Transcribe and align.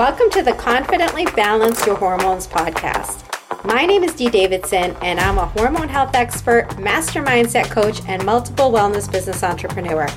Welcome 0.00 0.30
to 0.30 0.42
the 0.42 0.54
Confidently 0.54 1.26
Balance 1.36 1.84
Your 1.84 1.94
Hormones 1.94 2.46
podcast. 2.46 3.22
My 3.66 3.84
name 3.84 4.02
is 4.02 4.14
Dee 4.14 4.30
Davidson, 4.30 4.96
and 5.02 5.20
I'm 5.20 5.36
a 5.36 5.44
hormone 5.44 5.90
health 5.90 6.14
expert, 6.14 6.78
master 6.78 7.22
mindset 7.22 7.70
coach, 7.70 8.00
and 8.08 8.24
multiple 8.24 8.72
wellness 8.72 9.12
business 9.12 9.42
entrepreneur. 9.42 10.08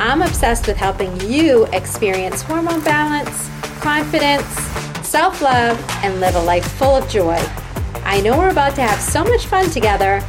I'm 0.00 0.22
obsessed 0.22 0.66
with 0.66 0.76
helping 0.76 1.20
you 1.20 1.66
experience 1.66 2.42
hormone 2.42 2.80
balance, 2.80 3.48
confidence, 3.78 4.44
self 5.06 5.40
love, 5.40 5.80
and 6.02 6.18
live 6.18 6.34
a 6.34 6.42
life 6.42 6.66
full 6.72 6.96
of 6.96 7.08
joy. 7.08 7.38
I 8.02 8.20
know 8.22 8.36
we're 8.36 8.50
about 8.50 8.74
to 8.74 8.82
have 8.82 8.98
so 8.98 9.22
much 9.22 9.46
fun 9.46 9.70
together, 9.70 10.20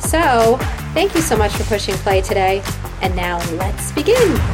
so 0.00 0.56
thank 0.92 1.14
you 1.14 1.20
so 1.20 1.36
much 1.36 1.52
for 1.52 1.62
pushing 1.62 1.94
play 1.98 2.20
today. 2.20 2.64
And 3.00 3.14
now 3.14 3.38
let's 3.52 3.92
begin. 3.92 4.53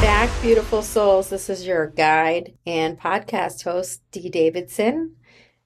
Back, 0.00 0.30
beautiful 0.40 0.80
souls. 0.80 1.28
This 1.28 1.50
is 1.50 1.66
your 1.66 1.88
guide 1.88 2.54
and 2.64 2.98
podcast 2.98 3.64
host, 3.64 4.00
Dee 4.12 4.30
Davidson. 4.30 5.16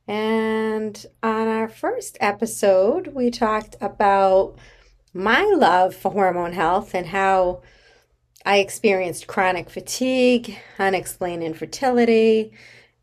And 0.09 1.07
on 1.23 1.47
our 1.47 1.69
first 1.69 2.19
episode, 2.21 3.15
we 3.15 3.31
talked 3.31 3.77
about 3.81 4.59
my 5.13 5.45
love 5.45 5.95
for 5.95 6.11
hormone 6.11 6.53
health 6.53 6.97
and 6.97 7.07
how 7.07 7.63
I 8.45 8.59
experienced 8.59 9.29
chronic 9.29 9.71
fatigue, 9.71 10.59
unexplained 10.81 11.45
infertility, 11.45 12.53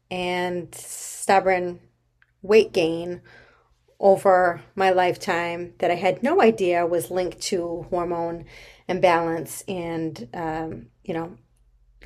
and 0.09 0.75
stubborn 0.75 1.80
weight 2.41 2.73
gain 2.73 3.22
over 4.02 4.61
my 4.75 4.89
lifetime 4.89 5.75
that 5.80 5.91
I 5.91 5.95
had 5.95 6.23
no 6.23 6.41
idea 6.41 6.86
was 6.86 7.09
linked 7.09 7.39
to 7.44 7.86
hormone 7.89 8.45
imbalance 8.89 9.64
and, 9.66 10.27
um, 10.33 10.88
you 11.03 11.13
know, 11.13 11.38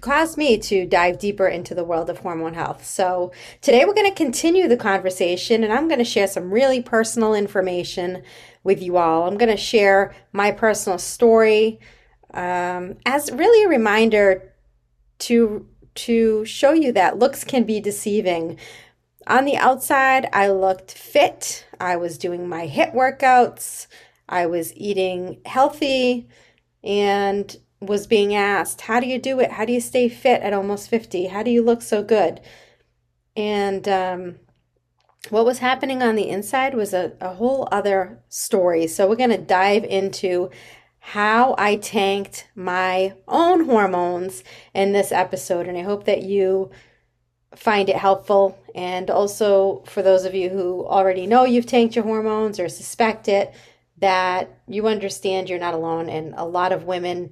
caused 0.01 0.37
me 0.37 0.57
to 0.57 0.85
dive 0.85 1.17
deeper 1.19 1.47
into 1.47 1.73
the 1.73 1.83
world 1.83 2.09
of 2.09 2.19
hormone 2.19 2.53
health. 2.53 2.85
So, 2.85 3.31
today 3.61 3.85
we're 3.85 3.93
going 3.93 4.09
to 4.09 4.15
continue 4.15 4.67
the 4.67 4.77
conversation 4.77 5.63
and 5.63 5.73
I'm 5.73 5.87
going 5.87 5.99
to 5.99 6.05
share 6.05 6.27
some 6.27 6.51
really 6.51 6.81
personal 6.81 7.33
information 7.33 8.23
with 8.63 8.81
you 8.81 8.97
all. 8.97 9.27
I'm 9.27 9.37
going 9.37 9.49
to 9.49 9.57
share 9.57 10.13
my 10.33 10.51
personal 10.51 10.97
story 10.97 11.79
um, 12.33 12.97
as 13.05 13.31
really 13.31 13.63
a 13.63 13.69
reminder 13.69 14.53
to 15.19 15.67
to 15.95 16.43
show 16.43 16.73
you 16.73 16.91
that 16.91 17.17
looks 17.17 17.45
can 17.45 17.63
be 17.63 17.79
deceiving. 17.79 18.59
On 19.27 19.45
the 19.45 19.55
outside, 19.55 20.27
I 20.33 20.49
looked 20.49 20.91
fit. 20.91 21.65
I 21.79 21.95
was 21.95 22.17
doing 22.17 22.49
my 22.49 22.67
HIIT 22.67 22.93
workouts. 22.93 23.87
I 24.27 24.45
was 24.45 24.75
eating 24.75 25.39
healthy 25.45 26.27
and 26.83 27.55
was 27.79 28.07
being 28.07 28.33
asked, 28.33 28.81
How 28.81 28.99
do 28.99 29.07
you 29.07 29.19
do 29.19 29.39
it? 29.39 29.51
How 29.51 29.65
do 29.65 29.73
you 29.73 29.81
stay 29.81 30.09
fit 30.09 30.41
at 30.41 30.53
almost 30.53 30.89
50? 30.89 31.27
How 31.27 31.43
do 31.43 31.51
you 31.51 31.61
look 31.61 31.81
so 31.81 32.03
good? 32.03 32.41
And 33.35 33.87
um, 33.87 34.35
what 35.29 35.45
was 35.45 35.59
happening 35.59 36.01
on 36.01 36.15
the 36.15 36.29
inside 36.29 36.73
was 36.73 36.93
a, 36.93 37.13
a 37.19 37.33
whole 37.33 37.67
other 37.71 38.19
story. 38.29 38.87
So, 38.87 39.07
we're 39.07 39.15
going 39.15 39.29
to 39.29 39.37
dive 39.37 39.83
into 39.83 40.49
how 40.99 41.53
I 41.59 41.75
tanked 41.75 42.47
my 42.55 43.13
own 43.27 43.65
hormones 43.65 44.43
in 44.73 44.91
this 44.91 45.11
episode. 45.11 45.67
And 45.67 45.77
I 45.77 45.83
hope 45.83 46.05
that 46.05 46.23
you 46.23 46.71
find 47.55 47.89
it 47.89 47.95
helpful. 47.95 48.57
And 48.73 49.11
also, 49.11 49.83
for 49.85 50.01
those 50.01 50.25
of 50.25 50.33
you 50.33 50.49
who 50.49 50.85
already 50.85 51.27
know 51.27 51.45
you've 51.45 51.67
tanked 51.67 51.95
your 51.95 52.05
hormones 52.05 52.59
or 52.59 52.69
suspect 52.69 53.27
it, 53.27 53.53
that 53.97 54.57
you 54.67 54.87
understand 54.87 55.47
you're 55.47 55.59
not 55.59 55.75
alone. 55.75 56.09
And 56.09 56.33
a 56.37 56.45
lot 56.45 56.71
of 56.71 56.85
women 56.85 57.31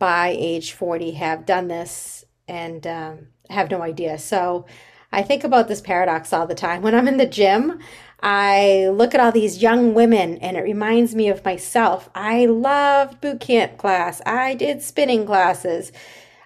by 0.00 0.34
age 0.36 0.72
40 0.72 1.12
have 1.12 1.46
done 1.46 1.68
this 1.68 2.24
and 2.48 2.84
um, 2.86 3.28
have 3.50 3.70
no 3.70 3.82
idea. 3.82 4.18
So 4.18 4.66
I 5.12 5.22
think 5.22 5.44
about 5.44 5.68
this 5.68 5.80
paradox 5.80 6.32
all 6.32 6.46
the 6.46 6.54
time. 6.54 6.82
When 6.82 6.94
I'm 6.94 7.06
in 7.06 7.18
the 7.18 7.26
gym, 7.26 7.78
I 8.22 8.88
look 8.88 9.14
at 9.14 9.20
all 9.20 9.30
these 9.30 9.62
young 9.62 9.94
women 9.94 10.38
and 10.38 10.56
it 10.56 10.62
reminds 10.62 11.14
me 11.14 11.28
of 11.28 11.44
myself. 11.44 12.08
I 12.14 12.46
loved 12.46 13.20
boot 13.20 13.40
camp 13.40 13.76
class, 13.76 14.20
I 14.26 14.54
did 14.54 14.82
spinning 14.82 15.26
classes. 15.26 15.92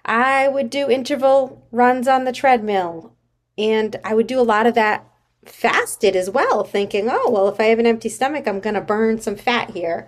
I 0.03 0.47
would 0.47 0.69
do 0.69 0.89
interval 0.89 1.67
runs 1.71 2.07
on 2.07 2.25
the 2.25 2.31
treadmill. 2.31 3.15
And 3.57 3.95
I 4.03 4.13
would 4.13 4.27
do 4.27 4.39
a 4.39 4.43
lot 4.43 4.67
of 4.67 4.75
that 4.75 5.07
fasted 5.45 6.15
as 6.15 6.29
well, 6.29 6.63
thinking, 6.63 7.07
oh, 7.09 7.31
well, 7.31 7.47
if 7.47 7.59
I 7.59 7.65
have 7.65 7.79
an 7.79 7.87
empty 7.87 8.09
stomach, 8.09 8.47
I'm 8.47 8.59
going 8.59 8.75
to 8.75 8.81
burn 8.81 9.21
some 9.21 9.37
fat 9.37 9.71
here. 9.71 10.07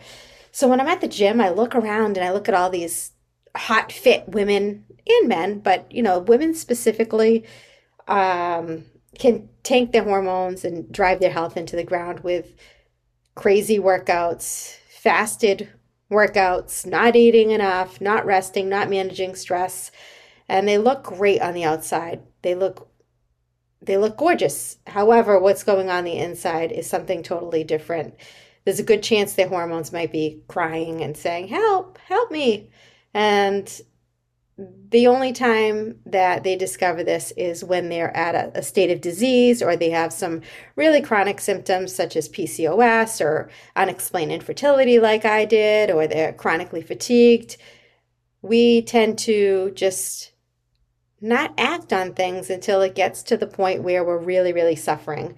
So 0.51 0.67
when 0.67 0.81
I'm 0.81 0.87
at 0.87 1.01
the 1.01 1.07
gym, 1.07 1.39
I 1.39 1.49
look 1.49 1.73
around 1.73 2.17
and 2.17 2.25
I 2.25 2.31
look 2.31 2.49
at 2.49 2.53
all 2.53 2.69
these 2.69 3.11
hot, 3.57 3.91
fit 3.91 4.27
women 4.29 4.85
and 5.07 5.27
men, 5.27 5.59
but, 5.59 5.91
you 5.91 6.01
know, 6.01 6.19
women 6.19 6.53
specifically 6.53 7.45
um, 8.07 8.85
can 9.17 9.49
tank 9.63 9.91
their 9.91 10.03
hormones 10.03 10.63
and 10.63 10.91
drive 10.91 11.19
their 11.19 11.31
health 11.31 11.57
into 11.57 11.75
the 11.75 11.83
ground 11.83 12.21
with 12.21 12.53
crazy 13.35 13.79
workouts, 13.79 14.77
fasted 14.89 15.69
workouts, 16.11 16.85
not 16.85 17.15
eating 17.15 17.51
enough, 17.51 17.99
not 18.01 18.25
resting, 18.25 18.69
not 18.69 18.89
managing 18.89 19.35
stress. 19.35 19.91
And 20.47 20.67
they 20.67 20.77
look 20.77 21.03
great 21.03 21.41
on 21.41 21.53
the 21.53 21.65
outside. 21.65 22.21
They 22.41 22.55
look 22.55 22.89
they 23.79 23.97
look 23.97 24.17
gorgeous. 24.17 24.77
However, 24.87 25.39
what's 25.39 25.63
going 25.63 25.89
on 25.89 26.03
the 26.03 26.17
inside 26.17 26.71
is 26.71 26.89
something 26.89 27.21
totally 27.21 27.63
different. 27.63 28.15
There's 28.65 28.79
a 28.79 28.83
good 28.83 29.03
chance 29.03 29.33
their 29.33 29.47
hormones 29.47 29.93
might 29.93 30.11
be 30.11 30.41
crying 30.47 31.01
and 31.01 31.15
saying, 31.15 31.47
Help, 31.47 31.97
help 31.99 32.31
me. 32.31 32.71
And 33.17 33.81
the 34.89 35.07
only 35.07 35.33
time 35.33 35.95
that 36.05 36.43
they 36.43 36.55
discover 36.55 37.03
this 37.03 37.31
is 37.35 37.63
when 37.63 37.89
they're 37.89 38.15
at 38.15 38.35
a, 38.35 38.59
a, 38.59 38.61
state 38.61 38.91
of 38.91 39.01
disease 39.01 39.63
or 39.63 39.75
they 39.75 39.89
have 39.89 40.13
some 40.13 40.41
really 40.75 41.01
chronic 41.01 41.41
symptoms 41.41 41.95
such 41.95 42.15
as 42.15 42.29
PCOS 42.29 43.19
or 43.19 43.49
unexplained 43.75 44.31
infertility, 44.31 44.99
like 44.99 45.25
I 45.25 45.45
did, 45.45 45.89
or 45.89 46.05
they're 46.05 46.31
chronically 46.31 46.83
fatigued. 46.83 47.57
We 48.43 48.83
tend 48.83 49.17
to 49.19 49.71
just 49.71 50.33
not 51.19 51.55
act 51.57 51.91
on 51.91 52.13
things 52.13 52.51
until 52.51 52.81
it 52.83 52.93
gets 52.93 53.23
to 53.23 53.37
the 53.37 53.47
point 53.47 53.81
where 53.81 54.03
we're 54.03 54.19
really, 54.19 54.53
really 54.53 54.75
suffering, 54.75 55.35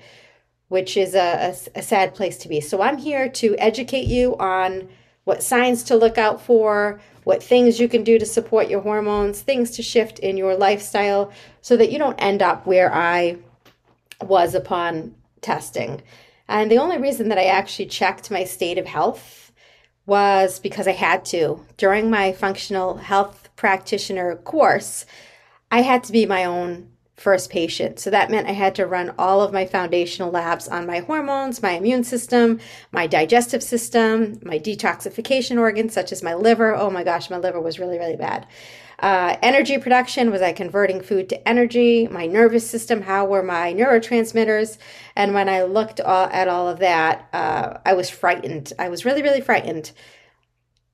which 0.68 0.98
is 0.98 1.16
a, 1.16 1.56
a, 1.76 1.80
a, 1.80 1.82
sad 1.82 2.14
place 2.14 2.38
to 2.40 2.50
be. 2.50 2.60
So 2.60 2.82
I'm 2.82 2.98
here 2.98 3.30
to 3.30 3.56
educate 3.58 4.08
you 4.08 4.36
on 4.36 4.90
what 5.24 5.44
signs 5.44 5.84
to 5.84 5.96
look 5.96 6.18
out 6.18 6.42
for, 6.42 7.00
what 7.30 7.44
things 7.44 7.80
you 7.80 7.88
can 7.88 8.04
do 8.04 8.18
to 8.18 8.26
support 8.26 8.70
your 8.70 8.82
hormones, 8.82 9.42
things 9.42 9.70
to 9.70 9.84
shift 9.84 10.18
in 10.18 10.36
your 10.36 10.56
lifestyle 10.56 11.32
so 11.62 11.78
that 11.78 11.92
you 11.92 12.00
don't 12.00 12.18
end 12.18 12.42
up 12.42 12.66
where 12.66 12.92
I 12.92 13.38
was 14.20 14.56
upon 14.56 15.14
testing. 15.40 16.02
And 16.48 16.72
the 16.72 16.80
only 16.80 16.98
reason 16.98 17.30
that 17.30 17.38
I 17.38 17.44
actually 17.44 17.86
checked 17.86 18.32
my 18.32 18.46
state 18.46 18.80
of 18.80 18.88
health 18.88 19.52
was 20.08 20.58
because 20.58 20.88
I 20.88 20.94
had 20.94 21.24
to. 21.26 21.64
During 21.78 22.10
my 22.10 22.32
functional 22.32 22.98
health 22.98 23.50
practitioner 23.56 24.36
course, 24.38 25.06
I 25.70 25.82
had 25.82 26.04
to 26.06 26.12
be 26.12 26.26
my 26.26 26.46
own 26.46 26.90
first 27.20 27.50
patient. 27.50 28.00
So 28.00 28.10
that 28.10 28.32
meant 28.32 28.48
I 28.48 28.54
had 28.54 28.76
to 28.76 28.86
run 28.86 29.14
all 29.18 29.42
of 29.42 29.54
my 29.54 29.66
foundational 29.66 30.32
labs 30.32 30.68
on 30.68 30.88
my 30.88 31.00
hormones, 31.00 31.62
my 31.62 31.72
immune 31.72 32.04
system, 32.04 32.60
my 32.92 33.08
digestive 33.08 33.62
system, 33.62 34.40
my 34.44 34.58
detoxification 34.58 35.60
organs, 35.60 35.94
such 35.94 36.12
as 36.12 36.24
my 36.24 36.34
liver. 36.34 36.76
Oh 36.76 36.90
my 36.90 37.04
gosh, 37.04 37.30
my 37.30 37.38
liver 37.38 37.60
was 37.60 37.80
really, 37.80 37.98
really 37.98 38.16
bad. 38.16 38.48
Uh, 39.00 39.38
energy 39.42 39.78
production 39.78 40.30
was 40.30 40.42
I 40.42 40.52
converting 40.52 41.02
food 41.02 41.30
to 41.30 41.48
energy? 41.48 42.08
My 42.08 42.26
nervous 42.26 42.70
system, 42.70 43.02
how 43.02 43.26
were 43.26 43.44
my 43.44 43.74
neurotransmitters? 43.74 44.78
And 45.16 45.34
when 45.34 45.48
I 45.48 45.64
looked 45.64 46.02
at 46.02 46.48
all 46.50 46.68
of 46.68 46.80
that, 46.80 47.30
uh, 47.32 47.78
I 47.86 47.94
was 47.94 48.10
frightened. 48.10 48.74
I 48.78 48.90
was 48.90 49.06
really, 49.06 49.22
really 49.22 49.42
frightened 49.42 49.92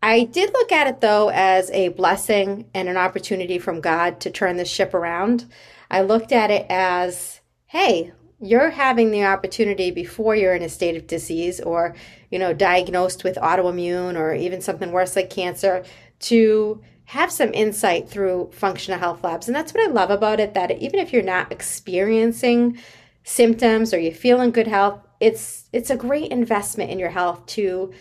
I 0.01 0.23
did 0.23 0.53
look 0.53 0.71
at 0.71 0.87
it 0.87 1.01
though 1.01 1.29
as 1.29 1.71
a 1.71 1.89
blessing 1.89 2.69
and 2.73 2.87
an 2.87 2.97
opportunity 2.97 3.57
from 3.57 3.81
God 3.81 4.19
to 4.21 4.29
turn 4.29 4.57
the 4.57 4.65
ship 4.65 4.93
around. 4.93 5.45
I 5.89 6.01
looked 6.01 6.31
at 6.31 6.51
it 6.51 6.65
as, 6.69 7.41
hey, 7.67 8.13
you're 8.39 8.71
having 8.71 9.11
the 9.11 9.25
opportunity 9.25 9.91
before 9.91 10.35
you're 10.35 10.55
in 10.55 10.61
a 10.61 10.69
state 10.69 10.95
of 10.95 11.07
disease 11.07 11.59
or, 11.59 11.95
you 12.29 12.37
know, 12.37 12.53
diagnosed 12.53 13.23
with 13.23 13.37
autoimmune 13.37 14.17
or 14.17 14.33
even 14.33 14.61
something 14.61 14.91
worse 14.91 15.15
like 15.15 15.29
cancer 15.29 15.83
to 16.19 16.81
have 17.05 17.31
some 17.31 17.53
insight 17.53 18.09
through 18.09 18.49
functional 18.51 18.99
health 18.99 19.23
labs. 19.23 19.47
And 19.47 19.55
that's 19.55 19.73
what 19.73 19.87
I 19.87 19.91
love 19.91 20.09
about 20.09 20.39
it 20.39 20.53
that 20.53 20.71
even 20.71 20.99
if 20.99 21.13
you're 21.13 21.21
not 21.21 21.51
experiencing 21.51 22.79
symptoms 23.23 23.93
or 23.93 23.99
you 23.99 24.11
feel 24.11 24.41
in 24.41 24.51
good 24.51 24.67
health, 24.67 24.99
it's 25.19 25.69
it's 25.71 25.89
a 25.89 25.95
great 25.95 26.31
investment 26.31 26.91
in 26.91 26.99
your 26.99 27.09
health 27.09 27.45
to 27.45 27.93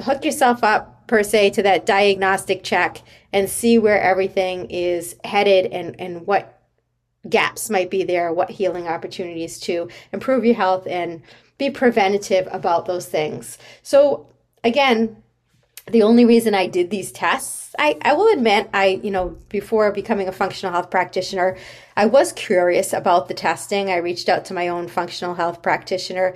hook 0.00 0.24
yourself 0.24 0.62
up 0.64 1.06
per 1.06 1.22
se 1.22 1.50
to 1.50 1.62
that 1.62 1.86
diagnostic 1.86 2.62
check 2.62 3.02
and 3.32 3.48
see 3.48 3.78
where 3.78 4.00
everything 4.00 4.70
is 4.70 5.16
headed 5.24 5.66
and, 5.72 5.98
and 6.00 6.26
what 6.26 6.60
gaps 7.28 7.70
might 7.70 7.90
be 7.90 8.02
there, 8.02 8.32
what 8.32 8.50
healing 8.50 8.86
opportunities 8.86 9.58
to 9.60 9.88
improve 10.12 10.44
your 10.44 10.54
health 10.54 10.86
and 10.86 11.22
be 11.58 11.70
preventative 11.70 12.48
about 12.50 12.86
those 12.86 13.06
things. 13.06 13.58
So, 13.82 14.28
again, 14.62 15.22
the 15.90 16.02
only 16.02 16.24
reason 16.24 16.54
I 16.54 16.66
did 16.66 16.90
these 16.90 17.12
tests, 17.12 17.74
I, 17.78 17.96
I 18.02 18.14
will 18.14 18.32
admit, 18.32 18.68
I, 18.74 19.00
you 19.02 19.10
know, 19.10 19.36
before 19.48 19.92
becoming 19.92 20.28
a 20.28 20.32
functional 20.32 20.72
health 20.72 20.90
practitioner, 20.90 21.56
I 21.96 22.06
was 22.06 22.32
curious 22.32 22.92
about 22.92 23.28
the 23.28 23.34
testing. 23.34 23.90
I 23.90 23.96
reached 23.96 24.28
out 24.28 24.44
to 24.46 24.54
my 24.54 24.68
own 24.68 24.88
functional 24.88 25.34
health 25.34 25.62
practitioner 25.62 26.34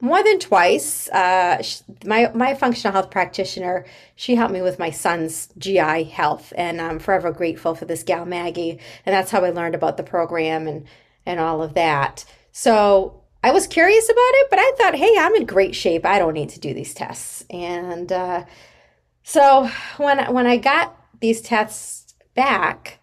more 0.00 0.22
than 0.22 0.38
twice. 0.38 1.08
Uh, 1.08 1.62
my 2.04 2.30
my 2.34 2.54
functional 2.54 2.92
health 2.92 3.10
practitioner, 3.10 3.84
she 4.14 4.36
helped 4.36 4.52
me 4.52 4.62
with 4.62 4.78
my 4.78 4.90
son's 4.90 5.48
GI 5.58 6.04
health, 6.04 6.52
and 6.56 6.80
I'm 6.80 6.98
forever 6.98 7.32
grateful 7.32 7.74
for 7.74 7.84
this 7.84 8.02
gal 8.02 8.24
Maggie. 8.24 8.78
And 9.04 9.14
that's 9.14 9.30
how 9.30 9.44
I 9.44 9.50
learned 9.50 9.74
about 9.74 9.96
the 9.96 10.02
program 10.02 10.68
and 10.68 10.86
and 11.26 11.40
all 11.40 11.62
of 11.62 11.74
that. 11.74 12.24
So 12.52 13.22
I 13.42 13.50
was 13.52 13.66
curious 13.66 14.08
about 14.08 14.18
it, 14.18 14.46
but 14.50 14.58
I 14.58 14.72
thought, 14.78 14.94
hey, 14.94 15.16
I'm 15.18 15.34
in 15.34 15.46
great 15.46 15.74
shape. 15.74 16.04
I 16.04 16.18
don't 16.18 16.34
need 16.34 16.50
to 16.50 16.60
do 16.60 16.74
these 16.74 16.94
tests. 16.94 17.44
And 17.50 18.10
uh, 18.12 18.44
so 19.22 19.68
when 19.96 20.32
when 20.32 20.46
I 20.46 20.56
got 20.56 20.96
these 21.20 21.40
tests 21.40 22.14
back, 22.34 23.00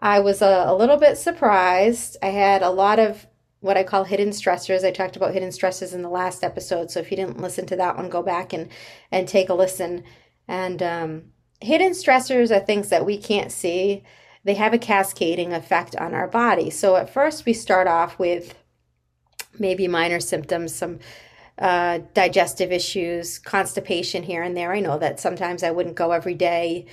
I 0.00 0.20
was 0.20 0.40
a, 0.40 0.64
a 0.66 0.74
little 0.74 0.96
bit 0.96 1.18
surprised. 1.18 2.16
I 2.22 2.28
had 2.28 2.62
a 2.62 2.70
lot 2.70 3.00
of 3.00 3.26
what 3.60 3.76
I 3.76 3.82
call 3.82 4.04
hidden 4.04 4.30
stressors. 4.30 4.84
I 4.84 4.90
talked 4.90 5.16
about 5.16 5.32
hidden 5.32 5.52
stresses 5.52 5.94
in 5.94 6.02
the 6.02 6.08
last 6.08 6.44
episode, 6.44 6.90
so 6.90 7.00
if 7.00 7.10
you 7.10 7.16
didn't 7.16 7.40
listen 7.40 7.66
to 7.66 7.76
that 7.76 7.96
one, 7.96 8.08
go 8.08 8.22
back 8.22 8.52
and 8.52 8.68
and 9.10 9.26
take 9.26 9.48
a 9.48 9.54
listen. 9.54 10.04
And 10.46 10.82
um, 10.82 11.22
hidden 11.60 11.92
stressors 11.92 12.54
are 12.54 12.64
things 12.64 12.88
that 12.90 13.04
we 13.04 13.18
can't 13.18 13.52
see. 13.52 14.04
They 14.44 14.54
have 14.54 14.72
a 14.72 14.78
cascading 14.78 15.52
effect 15.52 15.96
on 15.96 16.14
our 16.14 16.28
body. 16.28 16.70
So 16.70 16.96
at 16.96 17.12
first, 17.12 17.44
we 17.44 17.52
start 17.52 17.86
off 17.86 18.18
with 18.18 18.54
maybe 19.58 19.88
minor 19.88 20.20
symptoms, 20.20 20.74
some 20.74 21.00
uh, 21.58 21.98
digestive 22.14 22.70
issues, 22.70 23.40
constipation 23.40 24.22
here 24.22 24.42
and 24.42 24.56
there. 24.56 24.72
I 24.72 24.80
know 24.80 24.98
that 24.98 25.18
sometimes 25.18 25.64
I 25.64 25.72
wouldn't 25.72 25.96
go 25.96 26.12
every 26.12 26.34
day. 26.34 26.86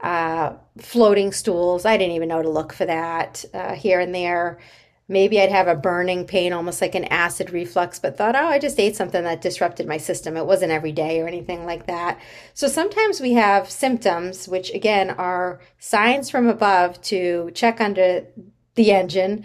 Uh, 0.00 0.54
floating 0.78 1.32
stools, 1.32 1.84
I 1.84 1.96
didn't 1.96 2.16
even 2.16 2.28
know 2.28 2.42
to 2.42 2.48
look 2.48 2.72
for 2.72 2.86
that 2.86 3.44
uh, 3.54 3.74
here 3.74 4.00
and 4.00 4.14
there 4.14 4.58
maybe 5.08 5.40
I'd 5.40 5.52
have 5.52 5.68
a 5.68 5.74
burning 5.74 6.26
pain, 6.26 6.52
almost 6.52 6.80
like 6.80 6.94
an 6.94 7.04
acid 7.04 7.50
reflux, 7.50 7.98
but 7.98 8.16
thought, 8.16 8.34
oh, 8.34 8.46
I 8.46 8.58
just 8.58 8.80
ate 8.80 8.96
something 8.96 9.22
that 9.22 9.40
disrupted 9.40 9.86
my 9.86 9.98
system. 9.98 10.36
It 10.36 10.46
wasn't 10.46 10.72
every 10.72 10.92
day 10.92 11.20
or 11.20 11.28
anything 11.28 11.64
like 11.64 11.86
that. 11.86 12.20
So 12.54 12.66
sometimes 12.68 13.20
we 13.20 13.34
have 13.34 13.70
symptoms, 13.70 14.48
which 14.48 14.72
again 14.72 15.10
are 15.10 15.60
signs 15.78 16.30
from 16.30 16.48
above 16.48 17.00
to 17.02 17.50
check 17.54 17.80
under 17.80 18.26
the 18.74 18.92
engine 18.92 19.44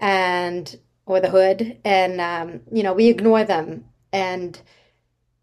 and 0.00 0.78
or 1.04 1.20
the 1.20 1.30
hood, 1.30 1.78
and 1.84 2.20
um, 2.20 2.60
you 2.72 2.82
know 2.82 2.92
we 2.92 3.08
ignore 3.08 3.44
them, 3.44 3.84
and 4.12 4.60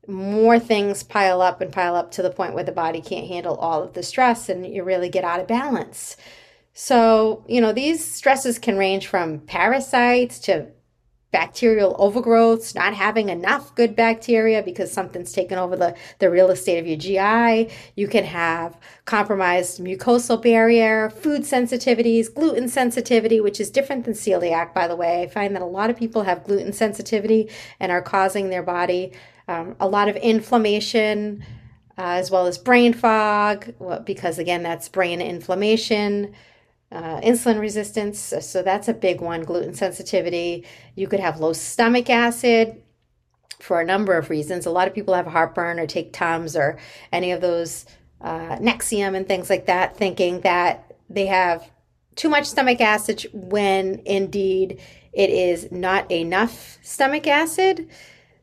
more 0.08 0.58
things 0.58 1.04
pile 1.04 1.42
up 1.42 1.62
and 1.62 1.72
pile 1.72 1.96
up 1.96 2.12
to 2.12 2.22
the 2.22 2.32
point 2.32 2.54
where 2.54 2.64
the 2.64 2.72
body 2.72 3.02
can't 3.02 3.28
handle 3.28 3.56
all 3.56 3.84
of 3.84 3.94
the 3.94 4.04
stress, 4.04 4.50
and 4.50 4.66
you 4.66 4.84
really 4.84 5.10
get 5.10 5.24
out 5.24 5.40
of 5.40 5.48
balance. 5.48 6.18
So, 6.82 7.44
you 7.46 7.60
know, 7.60 7.74
these 7.74 8.04
stresses 8.04 8.58
can 8.58 8.78
range 8.78 9.08
from 9.08 9.40
parasites 9.40 10.40
to 10.40 10.68
bacterial 11.30 11.94
overgrowths, 11.96 12.74
not 12.74 12.94
having 12.94 13.28
enough 13.28 13.76
good 13.76 13.98
bacteria 13.98 14.64
because 14.64 14.90
something's 14.90 15.34
taken 15.34 15.58
over 15.58 15.76
the, 15.76 15.94
the 16.20 16.30
real 16.30 16.50
estate 16.50 16.80
of 16.80 16.88
your 16.88 16.96
GI. 16.96 17.70
You 17.98 18.08
can 18.08 18.24
have 18.24 18.78
compromised 19.04 19.82
mucosal 19.82 20.42
barrier, 20.42 21.10
food 21.10 21.42
sensitivities, 21.42 22.34
gluten 22.34 22.70
sensitivity, 22.70 23.42
which 23.42 23.60
is 23.60 23.70
different 23.70 24.06
than 24.06 24.14
celiac, 24.14 24.74
by 24.74 24.88
the 24.88 24.96
way. 24.96 25.24
I 25.24 25.28
find 25.28 25.54
that 25.58 25.62
a 25.62 25.66
lot 25.66 25.90
of 25.90 25.98
people 25.98 26.24
have 26.24 26.46
gluten 26.46 26.72
sensitivity 26.72 27.50
and 27.82 27.92
are 27.92 28.02
causing 28.02 28.52
their 28.52 28.64
body 28.64 29.12
um, 29.50 29.76
a 29.82 29.88
lot 29.88 30.08
of 30.08 30.16
inflammation. 30.16 31.44
Uh, 31.98 32.16
as 32.16 32.32
well 32.32 32.48
as 32.48 32.58
brain 32.58 32.94
fog, 32.94 33.74
because 34.06 34.40
again, 34.40 34.64
that's 34.64 34.88
brain 34.88 35.20
inflammation 35.20 36.34
uh, 36.92 37.22
insulin 37.22 37.60
resistance. 37.60 38.34
So 38.42 38.62
that's 38.64 38.88
a 38.88 38.94
big 38.94 39.22
one. 39.22 39.44
Gluten 39.44 39.74
sensitivity. 39.74 40.66
You 40.96 41.08
could 41.08 41.20
have 41.20 41.40
low 41.40 41.54
stomach 41.54 42.10
acid 42.10 42.82
for 43.60 43.82
a 43.82 43.86
number 43.86 44.18
of 44.18 44.30
reasons. 44.30 44.66
A 44.66 44.72
lot 44.72 44.88
of 44.88 44.94
people 44.94 45.14
have 45.14 45.28
heartburn 45.28 45.80
or 45.80 45.88
take 45.88 46.14
Tums 46.14 46.56
or 46.56 46.80
any 47.12 47.32
of 47.32 47.42
those 47.42 47.86
uh, 48.22 48.58
Nexium 48.58 49.16
and 49.16 49.28
things 49.28 49.50
like 49.50 49.68
that, 49.68 49.98
thinking 49.98 50.42
that 50.42 50.96
they 51.10 51.28
have 51.28 51.70
too 52.16 52.30
much 52.30 52.46
stomach 52.46 52.82
acid 52.82 53.26
when 53.34 54.02
indeed 54.06 54.82
it 55.14 55.30
is 55.30 55.72
not 55.72 56.10
enough 56.12 56.78
stomach 56.82 57.28
acid. 57.28 57.88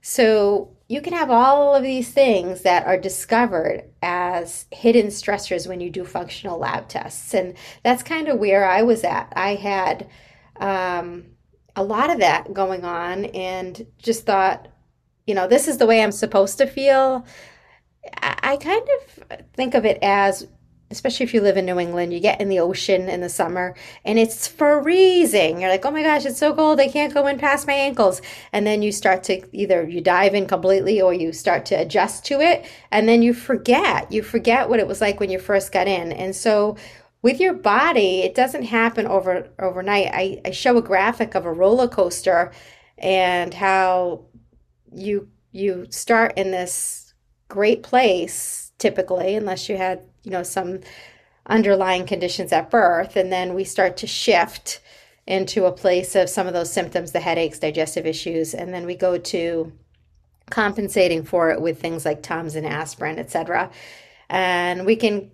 So 0.03 0.76
you 0.89 1.01
can 1.01 1.13
have 1.13 1.31
all 1.31 1.75
of 1.75 1.83
these 1.83 2.11
things 2.11 2.63
that 2.63 2.87
are 2.87 2.97
discovered 2.97 3.85
as 4.03 4.67
hidden 4.71 5.07
stressors 5.07 5.67
when 5.67 5.81
you 5.81 5.91
do 5.91 6.05
functional 6.05 6.59
lab 6.59 6.89
tests. 6.89 7.35
And 7.35 7.55
that's 7.83 8.05
kind 8.05 8.29
of 8.29 8.39
where 8.39 8.69
I 8.69 8.83
was 8.83 9.03
at. 9.03 9.33
I 9.35 9.57
had 9.57 10.09
um, 10.61 11.25
a 11.75 11.83
lot 11.83 12.11
of 12.11 12.21
that 12.21 12.55
going 12.55 12.85
on 12.85 13.27
and 13.27 13.85
just 13.99 14.27
thought, 14.27 14.69
you 15.27 15.35
know, 15.35 15.49
this 15.49 15.67
is 15.67 15.79
the 15.79 15.87
way 15.87 16.03
I'm 16.03 16.13
supposed 16.13 16.59
to 16.59 16.67
feel. 16.67 17.27
I 18.23 18.57
kind 18.57 18.89
of 19.01 19.41
think 19.55 19.75
of 19.75 19.85
it 19.85 19.99
as 20.03 20.47
especially 20.91 21.25
if 21.25 21.35
you 21.35 21.41
live 21.41 21.57
in 21.57 21.67
New 21.67 21.81
England, 21.81 22.13
you 22.13 22.21
get 22.21 22.41
in 22.41 22.49
the 22.49 22.61
ocean 22.61 23.09
in 23.09 23.21
the 23.21 23.29
summer 23.29 23.75
and 24.05 24.19
it's 24.19 24.47
freezing. 24.47 25.61
You're 25.61 25.71
like, 25.71 25.85
oh 25.85 25.91
my 25.91 26.03
gosh, 26.03 26.25
it's 26.25 26.39
so 26.39 26.55
cold. 26.55 26.81
I 26.81 26.89
can't 26.89 27.13
go 27.13 27.27
in 27.27 27.39
past 27.39 27.67
my 27.67 27.73
ankles. 27.73 28.23
And 28.53 28.67
then 28.67 28.83
you 28.83 28.93
start 28.93 29.25
to 29.25 29.43
either 29.57 29.89
you 29.89 30.01
dive 30.01 30.35
in 30.35 30.47
completely 30.47 31.01
or 31.01 31.13
you 31.13 31.33
start 31.33 31.67
to 31.67 31.75
adjust 31.75 32.25
to 32.27 32.41
it. 32.41 32.67
And 32.93 33.09
then 33.09 33.23
you 33.23 33.35
forget. 33.35 34.13
You 34.13 34.23
forget 34.23 34.69
what 34.69 34.79
it 34.79 34.87
was 34.87 35.01
like 35.01 35.19
when 35.19 35.31
you 35.31 35.39
first 35.39 35.73
got 35.73 35.89
in. 35.89 36.13
And 36.13 36.37
so 36.37 36.77
with 37.21 37.41
your 37.41 37.55
body, 37.55 38.21
it 38.21 38.37
doesn't 38.37 38.63
happen 38.63 39.07
over 39.07 39.49
overnight. 39.59 40.11
I, 40.13 40.41
I 40.45 40.51
show 40.53 40.77
a 40.77 40.83
graphic 40.83 41.35
of 41.35 41.45
a 41.45 41.53
roller 41.53 41.89
coaster 41.89 42.53
and 42.99 43.53
how 43.53 44.27
you 44.93 45.29
you 45.51 45.87
start 45.91 46.35
in 46.37 46.53
this 46.53 47.15
great 47.49 47.83
place 47.83 48.73
typically, 48.79 49.35
unless 49.35 49.69
you 49.69 49.77
had 49.77 50.03
you 50.27 50.33
know 50.33 50.43
some 50.43 50.81
underlying 51.47 52.05
conditions 52.05 52.53
at 52.53 52.71
birth 52.71 53.17
and 53.17 53.33
then 53.33 53.55
we 53.55 53.65
start 53.65 53.97
to 53.97 54.07
shift 54.07 54.81
into 55.27 55.65
a 55.65 55.73
place 55.73 56.15
of 56.15 56.29
some 56.29 56.47
of 56.47 56.53
those 56.53 56.71
symptoms 56.71 57.13
the 57.13 57.21
headaches 57.21 57.61
digestive 57.61 58.05
issues 58.05 58.53
and 58.53 58.75
then 58.75 58.85
we 58.85 58.95
go 58.95 59.17
to 59.17 59.73
compensating 60.51 61.25
for 61.25 61.51
it 61.51 61.61
with 61.61 61.81
things 61.81 62.05
like 62.05 62.23
tums 62.23 62.57
and 62.57 62.67
aspirin 62.67 63.19
etc 63.19 63.71
and 64.29 64.85
we 64.85 64.97
can 64.97 65.31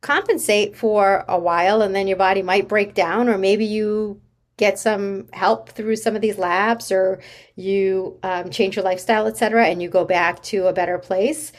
compensate 0.00 0.76
for 0.76 1.24
a 1.28 1.38
while 1.38 1.82
and 1.82 1.94
then 1.94 2.06
your 2.06 2.16
body 2.16 2.42
might 2.42 2.68
break 2.68 2.94
down 2.94 3.28
or 3.28 3.36
maybe 3.36 3.64
you 3.64 4.20
get 4.56 4.78
some 4.78 5.26
help 5.32 5.70
through 5.70 5.96
some 5.96 6.14
of 6.14 6.22
these 6.22 6.38
labs 6.38 6.92
or 6.92 7.20
you 7.56 8.18
um, 8.22 8.50
change 8.50 8.76
your 8.76 8.84
lifestyle 8.84 9.26
etc 9.26 9.66
and 9.66 9.82
you 9.82 9.88
go 9.88 10.04
back 10.04 10.42
to 10.42 10.66
a 10.66 10.72
better 10.72 10.98
place. 10.98 11.52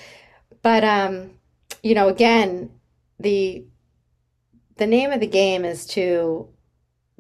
But 0.62 0.84
um, 0.84 1.32
you 1.84 1.96
know, 1.96 2.08
again, 2.08 2.72
the 3.20 3.66
the 4.78 4.88
name 4.88 5.12
of 5.12 5.22
the 5.22 5.28
game 5.28 5.64
is 5.64 5.86
to 5.88 6.50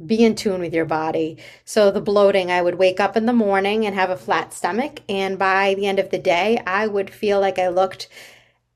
be 0.05 0.25
in 0.25 0.35
tune 0.35 0.59
with 0.59 0.73
your 0.73 0.85
body. 0.85 1.37
So 1.63 1.89
the 1.89 2.01
bloating, 2.01 2.51
I 2.51 2.61
would 2.61 2.75
wake 2.75 2.99
up 2.99 3.15
in 3.15 3.25
the 3.25 3.33
morning 3.33 3.85
and 3.85 3.95
have 3.95 4.09
a 4.09 4.17
flat 4.17 4.53
stomach 4.53 4.99
and 5.07 5.39
by 5.39 5.73
the 5.75 5.85
end 5.87 5.99
of 5.99 6.09
the 6.09 6.17
day, 6.17 6.61
I 6.67 6.87
would 6.87 7.09
feel 7.09 7.39
like 7.39 7.57
I 7.57 7.69
looked 7.69 8.09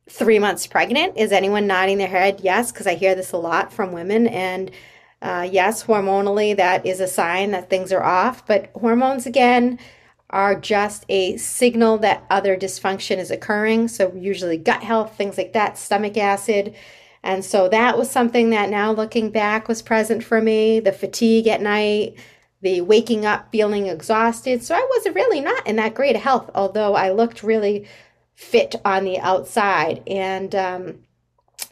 3 0.10 0.40
months 0.40 0.66
pregnant. 0.66 1.18
Is 1.18 1.34
anyone 1.34 1.68
nodding 1.68 1.98
their 1.98 2.08
head? 2.08 2.40
Yes, 2.42 2.72
because 2.72 2.88
I 2.88 2.96
hear 2.96 3.16
this 3.16 3.34
a 3.34 3.38
lot 3.38 3.74
from 3.74 3.92
women 3.92 4.28
and 4.28 4.72
uh, 5.22 5.48
yes, 5.52 5.84
hormonally, 5.84 6.56
that 6.56 6.86
is 6.86 7.02
a 7.02 7.08
sign 7.08 7.52
that 7.52 7.70
things 7.70 7.92
are 7.92 8.04
off. 8.04 8.46
But 8.48 8.72
hormones, 8.74 9.26
again, 9.26 9.78
are 10.30 10.60
just 10.60 11.06
a 11.10 11.38
signal 11.38 11.98
that 12.00 12.24
other 12.30 12.56
dysfunction 12.56 13.18
is 13.18 13.32
occurring. 13.32 13.88
So, 13.88 14.14
usually 14.16 14.58
gut 14.58 14.84
health, 14.84 15.16
things 15.16 15.38
like 15.38 15.54
that, 15.54 15.78
stomach 15.78 16.18
acid. 16.18 16.76
And 17.24 17.44
so, 17.44 17.68
that 17.70 17.98
was 17.98 18.10
something 18.10 18.52
that 18.52 18.70
now 18.70 18.92
looking 18.92 19.32
back 19.32 19.68
was 19.68 19.82
present 19.82 20.24
for 20.24 20.42
me 20.42 20.80
the 20.80 20.92
fatigue 20.92 21.48
at 21.48 21.62
night, 21.62 22.16
the 22.62 22.82
waking 22.82 23.26
up 23.26 23.52
feeling 23.52 23.88
exhausted. 23.88 24.64
So, 24.64 24.76
I 24.76 24.82
was 24.82 25.14
really 25.16 25.42
not 25.42 25.66
in 25.66 25.78
that 25.78 25.96
great 25.96 26.18
health, 26.18 26.52
although 26.54 26.96
I 26.96 27.12
looked 27.12 27.44
really 27.44 27.88
fit 28.36 28.76
on 28.86 29.04
the 29.04 29.20
outside. 29.20 30.04
And, 30.08 30.54
um, 30.56 31.00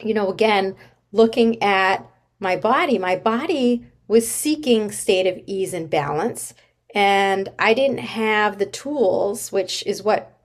you 0.04 0.14
know, 0.14 0.30
again, 0.32 0.76
looking 1.12 1.62
at 1.62 2.06
my 2.40 2.56
body, 2.56 2.98
my 2.98 3.16
body 3.16 3.86
was 4.08 4.30
seeking 4.30 4.92
state 4.92 5.28
of 5.28 5.42
ease 5.46 5.74
and 5.74 5.90
balance 5.90 6.54
and 6.98 7.50
I 7.60 7.76
didn't 7.76 8.00
have 8.00 8.58
the 8.58 8.66
tools, 8.66 9.52
which 9.52 9.86
is 9.86 10.02
what 10.02 10.36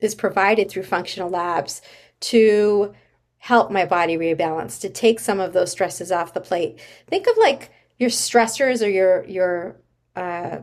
is 0.00 0.16
provided 0.16 0.68
through 0.68 0.82
functional 0.82 1.30
labs, 1.30 1.82
to 2.22 2.92
help 3.38 3.70
my 3.70 3.84
body 3.84 4.16
rebalance, 4.16 4.80
to 4.80 4.88
take 4.88 5.20
some 5.20 5.38
of 5.38 5.52
those 5.52 5.70
stresses 5.70 6.10
off 6.10 6.34
the 6.34 6.40
plate. 6.40 6.80
Think 7.06 7.28
of 7.28 7.36
like 7.38 7.70
your 8.00 8.10
stressors 8.10 8.84
or 8.84 8.88
your 8.88 9.24
your 9.26 9.76
uh, 10.16 10.58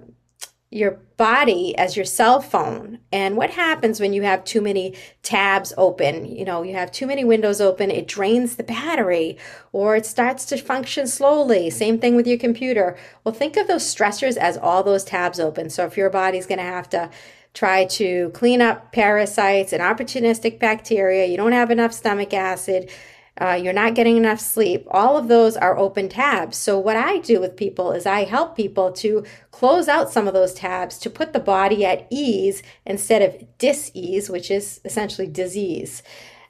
your 0.70 1.00
body 1.16 1.78
as 1.78 1.96
your 1.96 2.06
cell 2.06 2.42
phone. 2.42 3.00
And 3.12 3.38
what 3.38 3.52
happens 3.52 4.02
when 4.02 4.12
you 4.12 4.24
have 4.24 4.44
too 4.44 4.62
many 4.62 4.96
tabs 5.24 5.74
open? 5.78 6.26
You 6.26 6.44
know, 6.44 6.62
you 6.62 6.74
have 6.76 6.92
too 6.92 7.08
many 7.08 7.24
windows 7.24 7.62
open, 7.62 7.90
it 7.90 8.08
drains 8.08 8.58
the 8.58 8.64
battery 8.64 9.38
or 9.72 9.96
it 9.96 10.06
starts 10.06 10.46
to 10.48 10.58
function 10.58 11.08
slowly. 11.08 11.70
Same 11.70 12.00
thing 12.00 12.16
with 12.16 12.28
your 12.28 12.38
computer. 12.38 12.98
Well, 13.24 13.34
think 13.34 13.56
of 13.56 13.68
those 13.68 13.84
stressors 13.84 14.36
as 14.36 14.58
all 14.58 14.84
those 14.84 15.06
tabs 15.06 15.40
open. 15.40 15.70
So 15.70 15.86
if 15.86 15.96
your 15.96 16.10
body's 16.10 16.46
going 16.46 16.60
to 16.60 16.66
have 16.66 16.90
to 16.90 17.10
try 17.54 17.86
to 17.86 18.30
clean 18.32 18.62
up 18.62 18.92
parasites 18.92 19.72
and 19.72 19.82
opportunistic 19.82 20.60
bacteria, 20.60 21.26
you 21.26 21.38
don't 21.38 21.54
have 21.54 21.72
enough 21.72 21.94
stomach 21.94 22.34
acid, 22.34 22.92
uh, 23.40 23.54
you're 23.54 23.74
not 23.74 23.94
getting 23.94 24.18
enough 24.18 24.40
sleep. 24.40 24.88
All 24.90 25.16
of 25.16 25.28
those 25.28 25.56
are 25.56 25.78
open 25.78 26.10
tabs. 26.10 26.58
So, 26.58 26.80
what 26.80 26.96
I 26.96 27.20
do 27.20 27.40
with 27.40 27.56
people 27.56 27.92
is 27.92 28.06
I 28.06 28.24
help 28.24 28.56
people 28.56 28.92
to 28.94 29.26
close 29.52 29.88
out 29.88 30.12
some 30.12 30.28
of 30.28 30.34
those 30.34 30.54
tabs 30.54 30.98
to 31.00 31.10
put 31.10 31.34
the 31.34 31.40
body 31.40 31.86
at 31.86 32.08
ease 32.10 32.64
instead 32.86 33.22
of 33.22 33.58
dis 33.58 33.92
ease, 33.94 34.30
which 34.30 34.50
is 34.50 34.82
essentially 34.86 35.28
disease. 35.28 36.02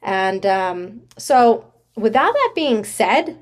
And 0.02 0.46
um, 0.46 1.02
so, 1.18 1.74
with 1.96 2.16
all 2.16 2.32
that 2.32 2.52
being 2.56 2.86
said, 2.86 3.38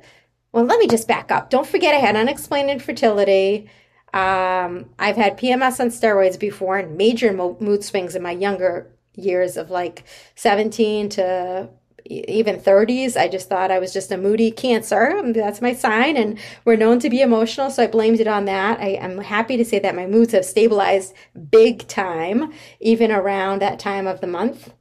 well, 0.52 0.64
let 0.64 0.80
me 0.80 0.88
just 0.88 1.08
back 1.08 1.32
up. 1.32 1.50
Don't 1.50 1.68
forget, 1.68 1.94
I 1.94 2.00
had 2.00 2.16
unexplained 2.16 2.70
infertility. 2.70 3.70
Um, 4.14 4.90
I've 4.98 5.18
had 5.18 5.38
PMS 5.38 5.80
on 5.82 5.90
steroids 5.90 6.40
before 6.40 6.78
and 6.78 6.98
major 6.98 7.34
mo- 7.34 7.58
mood 7.60 7.84
swings 7.84 8.16
in 8.16 8.24
my 8.24 8.32
younger 8.32 8.90
years 9.14 9.58
of 9.58 9.70
like 9.70 10.04
17 10.36 11.10
to 11.10 11.70
even 12.06 12.60
30s. 12.60 13.18
I 13.18 13.28
just 13.28 13.50
thought 13.50 13.72
I 13.72 13.80
was 13.80 13.92
just 13.92 14.12
a 14.12 14.18
moody 14.18 14.52
cancer. 14.52 15.22
That's 15.34 15.62
my 15.62 15.74
sign. 15.74 16.18
And 16.18 16.38
we're 16.64 16.76
known 16.76 17.00
to 17.00 17.10
be 17.10 17.22
emotional. 17.22 17.72
So 17.72 17.84
I 17.84 17.88
blamed 17.88 18.20
it 18.20 18.28
on 18.28 18.46
that. 18.46 18.80
I, 18.80 18.90
am 18.90 19.18
happy 19.20 19.58
to 19.58 19.66
say 19.66 19.80
that 19.80 19.96
my 19.96 20.06
moods 20.06 20.34
have 20.34 20.46
stabilized 20.46 21.14
big 21.50 21.88
time, 21.88 22.54
even 22.80 23.12
around 23.12 23.62
that 23.62 23.80
time 23.80 24.08
of 24.08 24.22
the 24.22 24.28
month. 24.28 24.74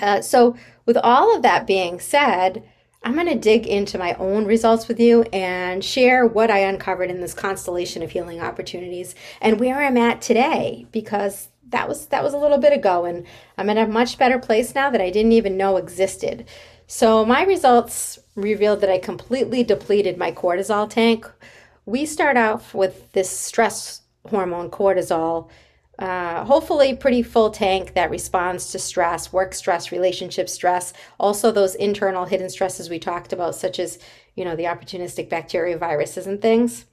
Uh, 0.00 0.22
so, 0.22 0.56
with 0.86 0.96
all 0.96 1.36
of 1.36 1.42
that 1.42 1.66
being 1.66 2.00
said, 2.00 2.64
I'm 3.04 3.14
going 3.14 3.26
to 3.26 3.34
dig 3.34 3.66
into 3.66 3.98
my 3.98 4.14
own 4.14 4.46
results 4.46 4.88
with 4.88 4.98
you 4.98 5.22
and 5.32 5.84
share 5.84 6.24
what 6.26 6.50
I 6.50 6.58
uncovered 6.58 7.10
in 7.10 7.20
this 7.20 7.34
constellation 7.34 8.02
of 8.02 8.12
healing 8.12 8.40
opportunities 8.40 9.14
and 9.40 9.60
where 9.60 9.82
I'm 9.82 9.96
at 9.96 10.22
today 10.22 10.86
because 10.92 11.48
that 11.72 11.88
was 11.88 12.06
that 12.06 12.22
was 12.22 12.32
a 12.32 12.38
little 12.38 12.58
bit 12.58 12.72
ago 12.72 13.04
and 13.04 13.26
I'm 13.58 13.68
in 13.68 13.78
a 13.78 13.86
much 13.86 14.16
better 14.16 14.38
place 14.38 14.74
now 14.74 14.90
that 14.90 15.00
I 15.00 15.10
didn't 15.10 15.32
even 15.32 15.56
know 15.56 15.76
existed. 15.76 16.46
So 16.86 17.24
my 17.24 17.42
results 17.42 18.18
revealed 18.36 18.80
that 18.82 18.90
I 18.90 18.98
completely 18.98 19.64
depleted 19.64 20.16
my 20.16 20.32
cortisol 20.32 20.88
tank. 20.88 21.30
We 21.84 22.06
start 22.06 22.36
off 22.36 22.74
with 22.74 23.10
this 23.12 23.28
stress 23.28 24.02
hormone 24.28 24.70
cortisol 24.70 25.48
uh, 25.98 26.44
hopefully 26.44 26.96
pretty 26.96 27.22
full 27.22 27.50
tank 27.50 27.94
that 27.94 28.10
responds 28.10 28.70
to 28.72 28.78
stress 28.78 29.32
work 29.32 29.52
stress 29.54 29.92
relationship 29.92 30.48
stress 30.48 30.92
also 31.20 31.52
those 31.52 31.74
internal 31.74 32.24
hidden 32.24 32.48
stresses 32.48 32.88
we 32.88 32.98
talked 32.98 33.32
about 33.32 33.54
such 33.54 33.78
as 33.78 33.98
you 34.34 34.44
know 34.44 34.56
the 34.56 34.64
opportunistic 34.64 35.28
bacteria 35.28 35.76
viruses 35.76 36.26
and 36.26 36.40
things 36.40 36.86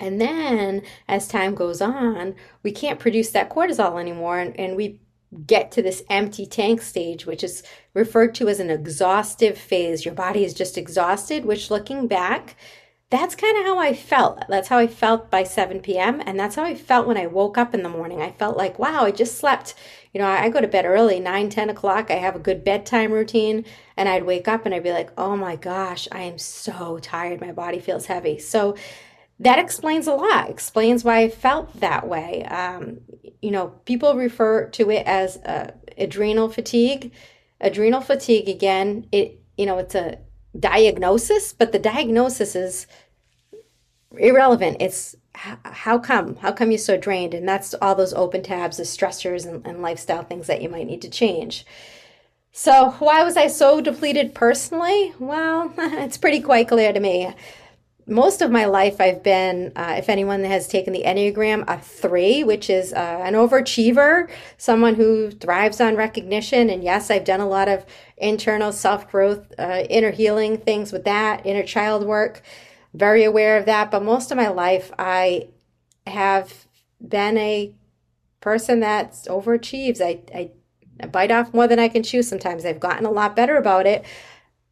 and 0.00 0.20
then 0.20 0.82
as 1.06 1.28
time 1.28 1.54
goes 1.54 1.80
on, 1.80 2.34
we 2.62 2.72
can't 2.72 2.98
produce 2.98 3.30
that 3.30 3.50
cortisol 3.50 4.00
anymore 4.00 4.38
and, 4.38 4.58
and 4.58 4.76
we 4.76 5.00
get 5.46 5.70
to 5.72 5.82
this 5.82 6.02
empty 6.10 6.46
tank 6.46 6.82
stage, 6.82 7.26
which 7.26 7.44
is 7.44 7.62
referred 7.94 8.34
to 8.34 8.48
as 8.48 8.58
an 8.58 8.70
exhaustive 8.70 9.56
phase. 9.56 10.04
Your 10.04 10.14
body 10.14 10.44
is 10.44 10.54
just 10.54 10.76
exhausted, 10.76 11.44
which 11.44 11.70
looking 11.70 12.08
back, 12.08 12.56
that's 13.10 13.34
kind 13.34 13.58
of 13.58 13.64
how 13.64 13.78
I 13.78 13.92
felt. 13.92 14.44
That's 14.48 14.68
how 14.68 14.78
I 14.78 14.86
felt 14.86 15.30
by 15.30 15.42
7 15.42 15.80
p.m. 15.80 16.22
And 16.24 16.38
that's 16.38 16.54
how 16.54 16.62
I 16.62 16.76
felt 16.76 17.08
when 17.08 17.16
I 17.16 17.26
woke 17.26 17.58
up 17.58 17.74
in 17.74 17.82
the 17.82 17.88
morning. 17.88 18.22
I 18.22 18.30
felt 18.30 18.56
like, 18.56 18.78
wow, 18.78 19.04
I 19.04 19.10
just 19.10 19.36
slept. 19.36 19.74
You 20.12 20.20
know, 20.20 20.28
I 20.28 20.48
go 20.48 20.60
to 20.60 20.68
bed 20.68 20.84
early, 20.84 21.18
9, 21.18 21.50
10 21.50 21.70
o'clock. 21.70 22.10
I 22.10 22.14
have 22.14 22.36
a 22.36 22.40
good 22.40 22.62
bedtime 22.62 23.12
routine. 23.12 23.64
And 23.96 24.08
I'd 24.08 24.24
wake 24.24 24.46
up 24.46 24.64
and 24.64 24.72
I'd 24.72 24.84
be 24.84 24.92
like, 24.92 25.10
oh 25.18 25.36
my 25.36 25.56
gosh, 25.56 26.06
I 26.12 26.22
am 26.22 26.38
so 26.38 26.98
tired. 26.98 27.40
My 27.40 27.50
body 27.50 27.80
feels 27.80 28.06
heavy. 28.06 28.38
So 28.38 28.76
that 29.40 29.58
explains 29.58 30.06
a 30.06 30.12
lot 30.12 30.48
explains 30.48 31.02
why 31.02 31.18
i 31.18 31.28
felt 31.28 31.80
that 31.80 32.06
way. 32.06 32.44
Um, 32.44 33.00
you 33.42 33.50
know 33.50 33.68
people 33.84 34.14
refer 34.14 34.66
to 34.68 34.90
it 34.90 35.06
as 35.06 35.38
uh, 35.38 35.72
adrenal 35.98 36.48
fatigue. 36.48 37.12
Adrenal 37.60 38.00
fatigue 38.00 38.48
again 38.48 39.06
it 39.12 39.40
you 39.56 39.66
know 39.66 39.78
it's 39.78 39.94
a 39.94 40.18
diagnosis 40.58 41.52
but 41.52 41.72
the 41.72 41.78
diagnosis 41.78 42.54
is 42.54 42.86
irrelevant. 44.18 44.76
It's 44.80 45.16
how 45.34 45.98
come? 45.98 46.36
How 46.36 46.52
come 46.52 46.70
you're 46.70 46.78
so 46.78 46.96
drained? 46.96 47.34
And 47.34 47.48
that's 47.48 47.74
all 47.74 47.94
those 47.94 48.12
open 48.12 48.42
tabs 48.42 48.78
of 48.80 48.86
stressors 48.86 49.46
and, 49.46 49.66
and 49.66 49.80
lifestyle 49.80 50.22
things 50.22 50.48
that 50.48 50.60
you 50.60 50.68
might 50.68 50.86
need 50.86 51.02
to 51.02 51.08
change. 51.08 51.64
So 52.52 52.90
why 52.98 53.22
was 53.22 53.36
i 53.36 53.46
so 53.46 53.80
depleted 53.80 54.34
personally? 54.34 55.14
Well 55.18 55.72
it's 55.78 56.18
pretty 56.18 56.40
quite 56.40 56.68
clear 56.68 56.92
to 56.92 57.00
me 57.00 57.32
most 58.10 58.42
of 58.42 58.50
my 58.50 58.64
life 58.64 59.00
I've 59.00 59.22
been, 59.22 59.72
uh, 59.76 59.94
if 59.96 60.08
anyone 60.08 60.42
has 60.42 60.66
taken 60.66 60.92
the 60.92 61.04
Enneagram, 61.04 61.64
a 61.68 61.78
three, 61.78 62.42
which 62.42 62.68
is 62.68 62.92
uh, 62.92 63.22
an 63.24 63.34
overachiever, 63.34 64.28
someone 64.58 64.96
who 64.96 65.30
thrives 65.30 65.80
on 65.80 65.94
recognition. 65.94 66.68
And 66.68 66.82
yes, 66.82 67.10
I've 67.10 67.24
done 67.24 67.40
a 67.40 67.48
lot 67.48 67.68
of 67.68 67.86
internal 68.16 68.72
self 68.72 69.08
growth, 69.10 69.52
uh, 69.58 69.84
inner 69.88 70.10
healing 70.10 70.58
things 70.58 70.92
with 70.92 71.04
that, 71.04 71.46
inner 71.46 71.62
child 71.62 72.04
work, 72.04 72.42
very 72.94 73.22
aware 73.22 73.56
of 73.56 73.64
that. 73.66 73.92
But 73.92 74.02
most 74.02 74.32
of 74.32 74.36
my 74.36 74.48
life, 74.48 74.90
I 74.98 75.48
have 76.06 76.66
been 77.00 77.38
a 77.38 77.72
person 78.40 78.80
that 78.80 79.12
overachieves. 79.28 80.00
I, 80.00 80.20
I, 80.36 80.50
I 81.00 81.06
bite 81.06 81.30
off 81.30 81.54
more 81.54 81.68
than 81.68 81.78
I 81.78 81.88
can 81.88 82.02
chew 82.02 82.22
sometimes. 82.22 82.64
I've 82.64 82.80
gotten 82.80 83.06
a 83.06 83.10
lot 83.10 83.36
better 83.36 83.56
about 83.56 83.86
it. 83.86 84.04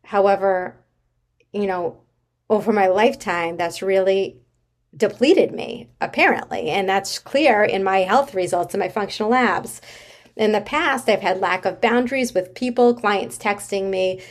However, 0.02 0.74
you 1.52 1.66
know, 1.66 2.00
over 2.50 2.72
my 2.72 2.86
lifetime 2.88 3.56
that's 3.56 3.82
really 3.82 4.38
depleted 4.96 5.52
me, 5.52 5.88
apparently. 6.00 6.70
And 6.70 6.88
that's 6.88 7.18
clear 7.18 7.62
in 7.62 7.84
my 7.84 8.00
health 8.00 8.34
results 8.34 8.74
and 8.74 8.80
my 8.80 8.88
functional 8.88 9.30
labs. 9.30 9.80
In 10.36 10.52
the 10.52 10.60
past, 10.60 11.08
I've 11.08 11.20
had 11.20 11.40
lack 11.40 11.64
of 11.64 11.80
boundaries 11.80 12.32
with 12.32 12.54
people, 12.54 12.94
clients 12.94 13.36
texting 13.36 13.90
me, 13.90 14.22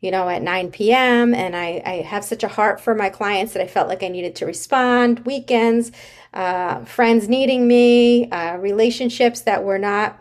you 0.00 0.10
know, 0.10 0.28
at 0.28 0.42
9 0.42 0.70
p.m. 0.72 1.34
And 1.34 1.54
I, 1.54 1.82
I 1.84 1.92
have 2.02 2.24
such 2.24 2.42
a 2.42 2.48
heart 2.48 2.80
for 2.80 2.94
my 2.94 3.08
clients 3.08 3.52
that 3.52 3.62
I 3.62 3.66
felt 3.66 3.88
like 3.88 4.02
I 4.02 4.08
needed 4.08 4.34
to 4.36 4.46
respond. 4.46 5.20
Weekends, 5.20 5.92
uh, 6.34 6.84
friends 6.86 7.28
needing 7.28 7.68
me, 7.68 8.30
uh, 8.30 8.56
relationships 8.56 9.42
that 9.42 9.62
were 9.62 9.78
not 9.78 10.18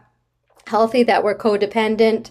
healthy, 0.67 1.03
that 1.03 1.23
were 1.23 1.33
codependent 1.33 2.29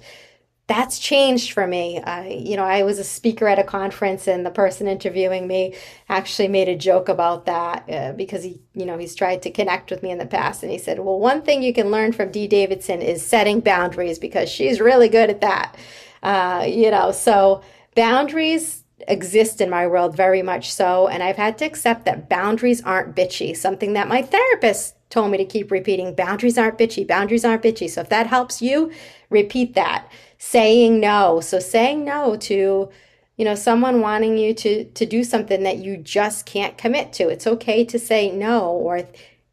that's 0.69 0.99
changed 0.99 1.53
for 1.53 1.67
me. 1.67 1.99
Uh, 1.99 2.25
you 2.25 2.55
know, 2.55 2.65
I 2.65 2.83
was 2.83 2.99
a 2.99 3.05
speaker 3.05 3.49
at 3.49 3.59
a 3.59 3.65
conference, 3.65 4.29
and 4.29 4.45
the 4.45 4.51
person 4.51 4.87
interviewing 4.87 5.47
me 5.47 5.75
actually 6.11 6.49
made 6.49 6.69
a 6.69 6.77
joke 6.77 7.09
about 7.09 7.47
that 7.47 7.85
uh, 7.91 8.13
because 8.13 8.45
he, 8.45 8.61
you 8.75 8.85
know, 8.85 8.99
he's 8.99 9.15
tried 9.15 9.41
to 9.43 9.51
connect 9.51 9.91
with 9.91 10.03
me 10.03 10.11
in 10.11 10.19
the 10.19 10.27
past, 10.27 10.63
and 10.63 10.71
he 10.71 10.77
said, 10.77 10.99
"Well, 10.99 11.19
one 11.19 11.41
thing 11.41 11.63
you 11.63 11.73
can 11.73 11.91
learn 11.91 12.13
from 12.13 12.31
Dee 12.31 12.47
Davidson 12.47 13.01
is 13.01 13.27
setting 13.27 13.61
boundaries 13.61 14.19
because 14.19 14.51
she's 14.51 14.79
really 14.79 15.09
good 15.09 15.31
at 15.31 15.41
that." 15.41 15.75
Uh, 16.23 16.67
you 16.69 16.91
know, 16.91 17.13
so 17.13 17.63
boundaries 17.95 18.85
exist 19.07 19.63
in 19.63 19.71
my 19.71 19.87
world 19.87 20.15
very 20.15 20.43
much 20.43 20.71
so, 20.71 21.09
and 21.09 21.23
I've 21.23 21.37
had 21.37 21.57
to 21.59 21.65
accept 21.65 22.05
that 22.05 22.29
boundaries 22.29 22.83
aren't 22.83 23.17
bitchy. 23.17 23.57
Something 23.57 23.95
that 23.95 24.07
my 24.07 24.21
therapist 24.21 24.97
told 25.09 25.31
me 25.31 25.39
to 25.39 25.47
keep 25.47 25.71
repeating: 25.71 26.15
boundaries 26.15 26.59
aren't 26.59 26.77
bitchy. 26.77 27.07
Boundaries 27.07 27.47
aren't 27.47 27.63
bitchy. 27.63 27.89
So 27.89 28.03
if 28.03 28.11
that 28.11 28.27
helps 28.27 28.61
you, 28.61 28.93
repeat 29.31 29.73
that 29.73 30.11
saying 30.39 31.01
no. 31.01 31.41
So 31.41 31.59
saying 31.59 32.05
no 32.05 32.37
to 32.37 32.91
you 33.37 33.45
know 33.45 33.55
someone 33.55 34.01
wanting 34.01 34.39
you 34.39 34.55
to 34.55 34.85
to 34.85 35.07
do 35.07 35.25
something 35.25 35.63
that 35.65 35.79
you 35.79 35.97
just 35.97 36.47
can't 36.47 36.79
commit 36.79 37.13
to. 37.15 37.29
It's 37.29 37.47
okay 37.47 37.85
to 37.85 37.99
say 37.99 38.31
no 38.31 38.71
or 38.71 39.05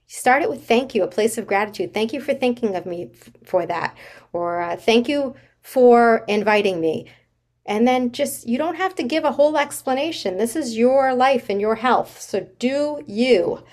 start 0.08 0.44
it 0.44 0.50
with 0.50 0.68
thank 0.68 0.96
you, 0.96 1.04
a 1.04 1.08
place 1.08 1.38
of 1.38 1.48
gratitude. 1.48 1.94
Thank 1.94 2.14
you 2.14 2.22
for 2.22 2.34
thinking 2.34 2.76
of 2.76 2.86
me 2.86 3.10
f- 3.14 3.32
for 3.44 3.66
that 3.66 3.96
or 4.34 4.62
uh, 4.62 4.76
thank 4.76 5.08
you 5.10 5.36
for 5.62 6.24
inviting 6.28 6.80
me. 6.80 7.08
And 7.66 7.88
then 7.88 8.12
just, 8.12 8.48
you 8.48 8.58
don't 8.58 8.76
have 8.76 8.94
to 8.96 9.04
give 9.04 9.24
a 9.24 9.32
whole 9.32 9.58
explanation. 9.58 10.38
This 10.38 10.56
is 10.56 10.78
your 10.78 11.16
life 11.16 11.50
and 11.50 11.60
your 11.60 11.76
health. 11.76 12.22
So 12.22 12.48
do 12.60 13.04
you. 13.08 13.64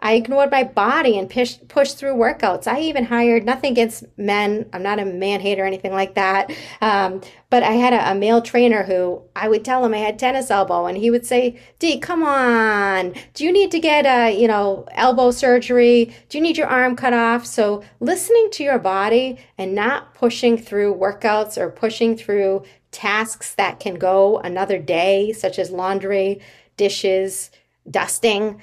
I 0.00 0.14
ignored 0.14 0.52
my 0.52 0.62
body 0.62 1.18
and 1.18 1.28
push, 1.28 1.56
pushed 1.66 1.98
through 1.98 2.14
workouts. 2.14 2.68
I 2.68 2.80
even 2.80 3.04
hired 3.04 3.44
nothing 3.44 3.72
against 3.72 4.04
men. 4.16 4.68
I'm 4.72 4.82
not 4.82 5.00
a 5.00 5.04
man 5.04 5.40
hater 5.40 5.64
or 5.64 5.66
anything 5.66 5.92
like 5.92 6.14
that. 6.14 6.52
Um, 6.80 7.20
but 7.50 7.64
I 7.64 7.72
had 7.72 7.92
a, 7.92 8.12
a, 8.12 8.14
male 8.14 8.40
trainer 8.40 8.84
who 8.84 9.22
I 9.34 9.48
would 9.48 9.64
tell 9.64 9.84
him 9.84 9.94
I 9.94 9.98
had 9.98 10.18
tennis 10.18 10.52
elbow, 10.52 10.86
and 10.86 10.96
he 10.96 11.10
would 11.10 11.26
say, 11.26 11.58
"Dee, 11.80 11.98
come 11.98 12.22
on. 12.22 13.14
Do 13.34 13.44
you 13.44 13.52
need 13.52 13.72
to 13.72 13.80
get 13.80 14.06
a 14.06 14.38
you 14.38 14.46
know 14.46 14.86
elbow 14.92 15.32
surgery? 15.32 16.14
Do 16.28 16.38
you 16.38 16.42
need 16.42 16.56
your 16.56 16.68
arm 16.68 16.94
cut 16.94 17.12
off?" 17.12 17.44
So 17.44 17.82
listening 17.98 18.50
to 18.52 18.62
your 18.62 18.78
body 18.78 19.38
and 19.56 19.74
not 19.74 20.14
pushing 20.14 20.56
through 20.58 20.94
workouts 20.94 21.58
or 21.58 21.70
pushing 21.70 22.16
through 22.16 22.62
tasks 22.92 23.54
that 23.56 23.80
can 23.80 23.94
go 23.94 24.38
another 24.38 24.78
day, 24.78 25.32
such 25.32 25.58
as 25.58 25.70
laundry, 25.70 26.40
dishes, 26.76 27.50
dusting 27.90 28.60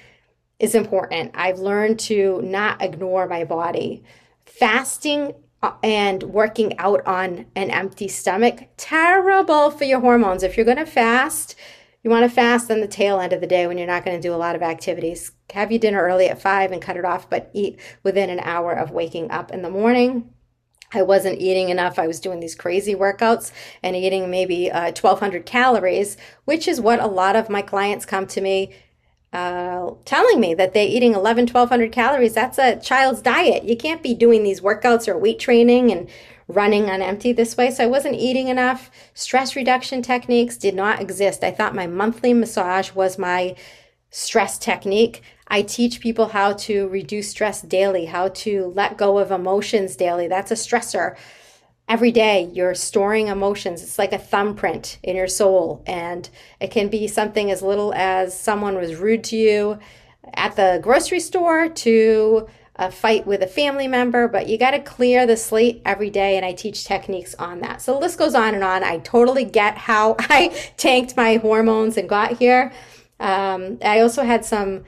is 0.59 0.75
important. 0.75 1.31
I've 1.33 1.59
learned 1.59 1.99
to 2.01 2.41
not 2.41 2.81
ignore 2.81 3.27
my 3.27 3.43
body. 3.43 4.03
Fasting 4.45 5.33
uh, 5.61 5.73
and 5.83 6.23
working 6.23 6.77
out 6.77 7.05
on 7.05 7.45
an 7.55 7.71
empty 7.71 8.07
stomach, 8.07 8.67
terrible 8.77 9.71
for 9.71 9.83
your 9.83 9.99
hormones. 9.99 10.43
If 10.43 10.55
you're 10.55 10.65
going 10.65 10.77
to 10.77 10.85
fast, 10.85 11.55
you 12.03 12.11
want 12.11 12.23
to 12.23 12.33
fast 12.33 12.69
on 12.69 12.81
the 12.81 12.87
tail 12.87 13.19
end 13.19 13.33
of 13.33 13.41
the 13.41 13.47
day 13.47 13.65
when 13.65 13.77
you're 13.77 13.87
not 13.87 14.05
going 14.05 14.15
to 14.15 14.21
do 14.21 14.33
a 14.33 14.37
lot 14.37 14.55
of 14.55 14.61
activities. 14.61 15.31
Have 15.53 15.71
your 15.71 15.79
dinner 15.79 16.03
early 16.03 16.29
at 16.29 16.41
five 16.41 16.71
and 16.71 16.81
cut 16.81 16.97
it 16.97 17.05
off, 17.05 17.29
but 17.29 17.49
eat 17.53 17.79
within 18.03 18.29
an 18.29 18.39
hour 18.41 18.73
of 18.73 18.91
waking 18.91 19.31
up 19.31 19.51
in 19.51 19.63
the 19.63 19.69
morning. 19.69 20.29
I 20.93 21.01
wasn't 21.01 21.41
eating 21.41 21.69
enough. 21.69 21.97
I 21.97 22.07
was 22.07 22.19
doing 22.19 22.39
these 22.39 22.55
crazy 22.55 22.93
workouts 22.95 23.51
and 23.81 23.95
eating 23.95 24.29
maybe 24.29 24.71
uh, 24.71 24.91
1,200 24.91 25.45
calories, 25.45 26.15
which 26.45 26.67
is 26.67 26.79
what 26.79 26.99
a 26.99 27.07
lot 27.07 27.35
of 27.35 27.49
my 27.49 27.61
clients 27.61 28.05
come 28.05 28.27
to 28.27 28.39
me 28.39 28.73
uh, 29.35 29.93
telling 30.05 30.39
me 30.39 30.53
that 30.53 30.73
they're 30.73 30.87
eating 30.87 31.13
11, 31.13 31.47
1,200 31.47 31.91
calories. 31.91 32.33
That's 32.33 32.57
a 32.57 32.77
child's 32.77 33.21
diet. 33.21 33.65
You 33.65 33.75
can't 33.75 34.01
be 34.01 34.13
doing 34.13 34.43
these 34.43 34.61
workouts 34.61 35.09
or 35.09 35.17
weight 35.17 35.39
training 35.39 35.91
and 35.91 36.07
running 36.47 36.89
on 36.89 37.01
empty 37.01 37.33
this 37.33 37.57
way. 37.57 37.69
So 37.69 37.83
I 37.83 37.87
wasn't 37.87 38.15
eating 38.15 38.47
enough. 38.47 38.89
Stress 39.13 39.57
reduction 39.57 40.01
techniques 40.01 40.55
did 40.55 40.73
not 40.73 41.01
exist. 41.01 41.43
I 41.43 41.51
thought 41.51 41.75
my 41.75 41.85
monthly 41.85 42.33
massage 42.33 42.93
was 42.93 43.17
my 43.17 43.57
stress 44.09 44.57
technique. 44.57 45.21
I 45.49 45.63
teach 45.63 45.99
people 45.99 46.29
how 46.29 46.53
to 46.53 46.87
reduce 46.87 47.29
stress 47.29 47.61
daily, 47.61 48.05
how 48.05 48.29
to 48.29 48.71
let 48.73 48.97
go 48.97 49.17
of 49.17 49.31
emotions 49.31 49.97
daily. 49.97 50.29
That's 50.29 50.51
a 50.51 50.55
stressor. 50.55 51.17
Every 51.87 52.11
day 52.11 52.49
you're 52.51 52.73
storing 52.73 53.27
emotions. 53.27 53.83
It's 53.83 53.99
like 53.99 54.11
a 54.11 54.17
thumbprint 54.17 54.97
in 55.03 55.15
your 55.15 55.27
soul. 55.27 55.83
And 55.85 56.27
it 56.59 56.71
can 56.71 56.89
be 56.89 57.07
something 57.07 57.51
as 57.51 57.61
little 57.61 57.93
as 57.93 58.37
someone 58.39 58.75
was 58.75 58.95
rude 58.95 59.23
to 59.25 59.35
you 59.35 59.79
at 60.33 60.55
the 60.55 60.79
grocery 60.81 61.19
store 61.19 61.69
to 61.69 62.47
a 62.77 62.91
fight 62.91 63.25
with 63.25 63.41
a 63.41 63.47
family 63.47 63.87
member, 63.87 64.27
but 64.27 64.49
you 64.49 64.57
got 64.57 64.71
to 64.71 64.79
clear 64.79 65.25
the 65.25 65.37
slate 65.37 65.81
every 65.85 66.09
day. 66.09 66.35
And 66.35 66.45
I 66.45 66.53
teach 66.53 66.83
techniques 66.83 67.35
on 67.35 67.61
that. 67.61 67.81
So 67.81 67.93
the 67.93 67.99
list 67.99 68.17
goes 68.17 68.35
on 68.35 68.53
and 68.53 68.63
on. 68.63 68.83
I 68.83 68.97
totally 68.99 69.45
get 69.45 69.77
how 69.77 70.15
I 70.19 70.49
tanked 70.77 71.15
my 71.15 71.37
hormones 71.37 71.97
and 71.97 72.09
got 72.09 72.37
here. 72.37 72.73
Um, 73.19 73.77
I 73.83 74.01
also 74.01 74.23
had 74.23 74.43
some 74.43 74.83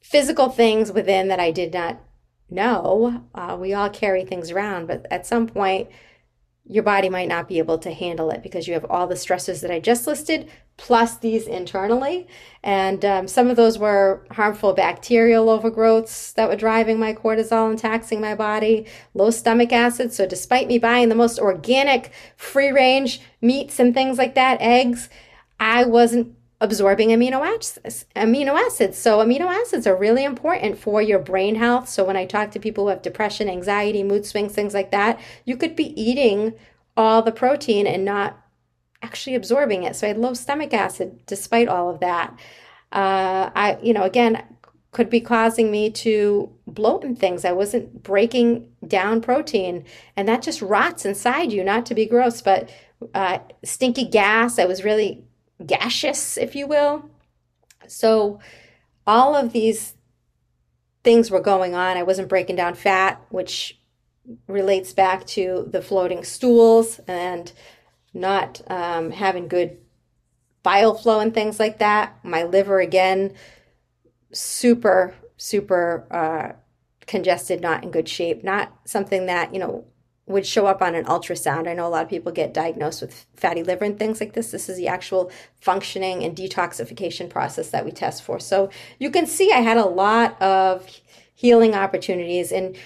physical 0.00 0.48
things 0.48 0.92
within 0.92 1.28
that 1.28 1.40
I 1.40 1.50
did 1.50 1.74
not 1.74 2.00
know. 2.48 3.24
Uh, 3.34 3.56
we 3.60 3.74
all 3.74 3.90
carry 3.90 4.24
things 4.24 4.50
around, 4.50 4.86
but 4.86 5.06
at 5.10 5.26
some 5.26 5.46
point, 5.46 5.88
your 6.70 6.84
body 6.84 7.08
might 7.08 7.26
not 7.26 7.48
be 7.48 7.58
able 7.58 7.78
to 7.78 7.92
handle 7.92 8.30
it 8.30 8.44
because 8.44 8.68
you 8.68 8.74
have 8.74 8.86
all 8.88 9.08
the 9.08 9.16
stresses 9.16 9.60
that 9.60 9.72
I 9.72 9.80
just 9.80 10.06
listed, 10.06 10.48
plus 10.76 11.16
these 11.18 11.48
internally. 11.48 12.28
And 12.62 13.04
um, 13.04 13.26
some 13.26 13.48
of 13.48 13.56
those 13.56 13.76
were 13.76 14.24
harmful 14.30 14.72
bacterial 14.72 15.46
overgrowths 15.46 16.32
that 16.34 16.48
were 16.48 16.54
driving 16.54 17.00
my 17.00 17.12
cortisol 17.12 17.68
and 17.68 17.78
taxing 17.78 18.20
my 18.20 18.36
body, 18.36 18.86
low 19.14 19.30
stomach 19.30 19.72
acid. 19.72 20.12
So, 20.12 20.26
despite 20.26 20.68
me 20.68 20.78
buying 20.78 21.08
the 21.08 21.16
most 21.16 21.40
organic, 21.40 22.12
free 22.36 22.70
range 22.70 23.20
meats 23.40 23.80
and 23.80 23.92
things 23.92 24.16
like 24.16 24.36
that, 24.36 24.60
eggs, 24.60 25.08
I 25.58 25.84
wasn't 25.84 26.36
absorbing 26.60 27.08
amino 27.08 27.40
acids 27.46 28.04
amino 28.14 28.54
acids. 28.54 28.98
So 28.98 29.18
amino 29.18 29.46
acids 29.46 29.86
are 29.86 29.96
really 29.96 30.24
important 30.24 30.78
for 30.78 31.00
your 31.00 31.18
brain 31.18 31.54
health. 31.54 31.88
So 31.88 32.04
when 32.04 32.16
i 32.16 32.26
talk 32.26 32.50
to 32.50 32.60
people 32.60 32.84
who 32.84 32.90
have 32.90 33.02
depression 33.02 33.48
anxiety 33.48 34.02
mood 34.02 34.26
swings 34.26 34.52
things 34.52 34.74
like 34.74 34.90
that 34.90 35.18
you 35.44 35.56
could 35.56 35.74
be 35.74 36.00
eating 36.00 36.54
all 36.96 37.22
the 37.22 37.32
protein 37.32 37.86
and 37.86 38.04
not 38.04 38.38
actually 39.02 39.34
absorbing 39.34 39.84
it. 39.84 39.96
So 39.96 40.06
i 40.06 40.08
had 40.08 40.18
low 40.18 40.34
stomach 40.34 40.74
acid 40.74 41.20
despite 41.26 41.68
all 41.68 41.88
of 41.88 42.00
that. 42.00 42.38
Uh, 42.92 43.50
i 43.54 43.78
you 43.82 43.94
know 43.94 44.02
again 44.02 44.42
could 44.92 45.08
be 45.08 45.20
causing 45.20 45.70
me 45.70 45.88
to 45.88 46.50
bloat 46.66 47.04
and 47.04 47.16
things. 47.18 47.44
I 47.44 47.52
wasn't 47.52 48.02
breaking 48.02 48.68
down 48.86 49.20
protein 49.22 49.84
and 50.16 50.28
that 50.28 50.42
just 50.42 50.60
rots 50.60 51.06
inside 51.06 51.52
you 51.52 51.64
not 51.64 51.86
to 51.86 51.94
be 51.94 52.04
gross 52.04 52.42
but 52.42 52.68
uh, 53.14 53.38
stinky 53.64 54.04
gas. 54.04 54.58
I 54.58 54.66
was 54.66 54.84
really 54.84 55.24
gaseous, 55.64 56.36
if 56.36 56.54
you 56.54 56.66
will. 56.66 57.10
So 57.86 58.40
all 59.06 59.34
of 59.34 59.52
these 59.52 59.94
things 61.02 61.30
were 61.30 61.40
going 61.40 61.74
on. 61.74 61.96
I 61.96 62.02
wasn't 62.02 62.28
breaking 62.28 62.56
down 62.56 62.74
fat, 62.74 63.24
which 63.30 63.78
relates 64.46 64.92
back 64.92 65.26
to 65.26 65.68
the 65.70 65.82
floating 65.82 66.24
stools 66.24 67.00
and 67.08 67.50
not 68.12 68.60
um, 68.68 69.10
having 69.10 69.48
good 69.48 69.78
bile 70.62 70.94
flow 70.94 71.20
and 71.20 71.32
things 71.32 71.58
like 71.58 71.78
that. 71.78 72.18
My 72.22 72.44
liver, 72.44 72.80
again, 72.80 73.34
super, 74.32 75.14
super 75.36 76.06
uh, 76.10 76.52
congested, 77.06 77.60
not 77.60 77.82
in 77.82 77.90
good 77.90 78.08
shape, 78.08 78.44
not 78.44 78.72
something 78.84 79.26
that, 79.26 79.52
you 79.54 79.58
know, 79.58 79.86
would 80.26 80.46
show 80.46 80.66
up 80.66 80.80
on 80.80 80.94
an 80.94 81.04
ultrasound. 81.06 81.66
I 81.66 81.74
know 81.74 81.86
a 81.86 81.88
lot 81.88 82.04
of 82.04 82.08
people 82.08 82.30
get 82.30 82.54
diagnosed 82.54 83.00
with 83.00 83.26
fatty 83.36 83.62
liver 83.62 83.84
and 83.84 83.98
things 83.98 84.20
like 84.20 84.32
this. 84.32 84.50
This 84.50 84.68
is 84.68 84.76
the 84.76 84.88
actual 84.88 85.30
functioning 85.60 86.22
and 86.22 86.36
detoxification 86.36 87.28
process 87.28 87.70
that 87.70 87.84
we 87.84 87.90
test 87.90 88.22
for. 88.22 88.38
So 88.38 88.70
you 88.98 89.10
can 89.10 89.26
see 89.26 89.52
I 89.52 89.60
had 89.60 89.76
a 89.76 89.86
lot 89.86 90.40
of 90.40 90.86
healing 91.34 91.74
opportunities 91.74 92.52
and 92.52 92.76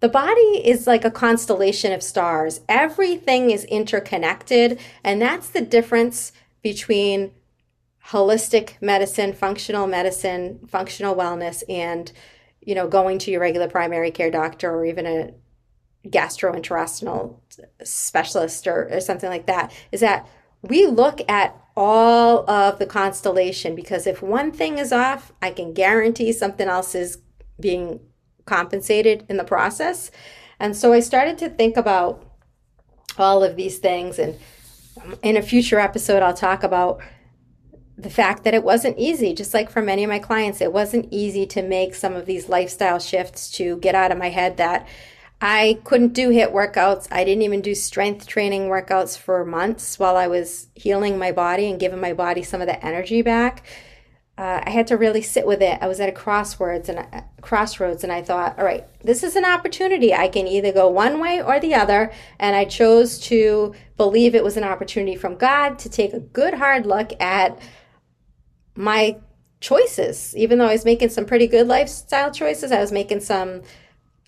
the 0.00 0.08
body 0.10 0.60
is 0.62 0.86
like 0.86 1.04
a 1.04 1.10
constellation 1.10 1.90
of 1.90 2.02
stars. 2.02 2.60
Everything 2.68 3.50
is 3.50 3.64
interconnected, 3.64 4.78
and 5.02 5.22
that's 5.22 5.48
the 5.48 5.62
difference 5.62 6.30
between 6.60 7.32
holistic 8.08 8.72
medicine, 8.82 9.32
functional 9.32 9.86
medicine, 9.86 10.60
functional 10.68 11.14
wellness 11.14 11.62
and 11.70 12.12
you 12.60 12.74
know 12.74 12.86
going 12.86 13.18
to 13.18 13.30
your 13.30 13.40
regular 13.40 13.68
primary 13.68 14.10
care 14.10 14.30
doctor 14.30 14.70
or 14.70 14.84
even 14.84 15.06
a 15.06 15.32
gastrointestinal 16.06 17.36
specialist 17.82 18.66
or, 18.66 18.88
or 18.90 19.00
something 19.00 19.30
like 19.30 19.46
that 19.46 19.72
is 19.90 20.00
that 20.00 20.26
we 20.62 20.86
look 20.86 21.20
at 21.28 21.56
all 21.76 22.48
of 22.48 22.78
the 22.78 22.86
constellation 22.86 23.74
because 23.74 24.06
if 24.06 24.22
one 24.22 24.52
thing 24.52 24.78
is 24.78 24.92
off, 24.92 25.32
I 25.42 25.50
can 25.50 25.72
guarantee 25.72 26.32
something 26.32 26.68
else 26.68 26.94
is 26.94 27.18
being 27.58 28.00
compensated 28.46 29.24
in 29.28 29.36
the 29.36 29.44
process. 29.44 30.10
And 30.60 30.76
so 30.76 30.92
I 30.92 31.00
started 31.00 31.38
to 31.38 31.48
think 31.48 31.76
about 31.76 32.24
all 33.18 33.42
of 33.42 33.56
these 33.56 33.78
things. 33.78 34.18
And 34.18 34.38
in 35.22 35.36
a 35.36 35.42
future 35.42 35.80
episode, 35.80 36.22
I'll 36.22 36.34
talk 36.34 36.62
about 36.62 37.00
the 37.96 38.10
fact 38.10 38.44
that 38.44 38.54
it 38.54 38.64
wasn't 38.64 38.98
easy, 38.98 39.34
just 39.34 39.54
like 39.54 39.70
for 39.70 39.80
many 39.80 40.02
of 40.04 40.10
my 40.10 40.18
clients, 40.18 40.60
it 40.60 40.72
wasn't 40.72 41.08
easy 41.10 41.46
to 41.46 41.62
make 41.62 41.94
some 41.94 42.14
of 42.14 42.26
these 42.26 42.48
lifestyle 42.48 42.98
shifts 42.98 43.50
to 43.52 43.76
get 43.78 43.94
out 43.94 44.10
of 44.10 44.18
my 44.18 44.30
head 44.30 44.56
that 44.56 44.86
I 45.40 45.80
couldn't 45.84 46.14
do 46.14 46.30
HIIT 46.30 46.52
workouts. 46.52 47.08
I 47.10 47.24
didn't 47.24 47.42
even 47.42 47.60
do 47.60 47.74
strength 47.74 48.26
training 48.26 48.68
workouts 48.68 49.18
for 49.18 49.44
months 49.44 49.98
while 49.98 50.16
I 50.16 50.26
was 50.26 50.68
healing 50.74 51.18
my 51.18 51.32
body 51.32 51.70
and 51.70 51.78
giving 51.78 52.00
my 52.00 52.12
body 52.12 52.42
some 52.42 52.60
of 52.60 52.66
the 52.66 52.84
energy 52.84 53.20
back. 53.20 53.64
Uh, 54.36 54.60
I 54.64 54.70
had 54.70 54.88
to 54.88 54.96
really 54.96 55.22
sit 55.22 55.46
with 55.46 55.62
it. 55.62 55.78
I 55.80 55.86
was 55.86 56.00
at 56.00 56.08
a 56.08 56.12
crossroads 56.12 56.88
and 56.88 56.98
uh, 56.98 57.20
crossroads, 57.40 58.02
and 58.02 58.12
I 58.12 58.20
thought, 58.20 58.58
all 58.58 58.64
right, 58.64 58.84
this 59.00 59.22
is 59.22 59.36
an 59.36 59.44
opportunity. 59.44 60.12
I 60.12 60.26
can 60.26 60.48
either 60.48 60.72
go 60.72 60.88
one 60.88 61.20
way 61.20 61.40
or 61.40 61.60
the 61.60 61.74
other, 61.74 62.12
and 62.40 62.56
I 62.56 62.64
chose 62.64 63.18
to 63.20 63.74
believe 63.96 64.34
it 64.34 64.42
was 64.42 64.56
an 64.56 64.64
opportunity 64.64 65.14
from 65.14 65.36
God 65.36 65.78
to 65.80 65.88
take 65.88 66.12
a 66.12 66.18
good 66.18 66.54
hard 66.54 66.84
look 66.84 67.12
at 67.20 67.60
my 68.74 69.18
choices. 69.60 70.34
Even 70.36 70.58
though 70.58 70.66
I 70.66 70.72
was 70.72 70.84
making 70.84 71.10
some 71.10 71.26
pretty 71.26 71.46
good 71.46 71.68
lifestyle 71.68 72.32
choices, 72.32 72.72
I 72.72 72.80
was 72.80 72.90
making 72.90 73.20
some 73.20 73.62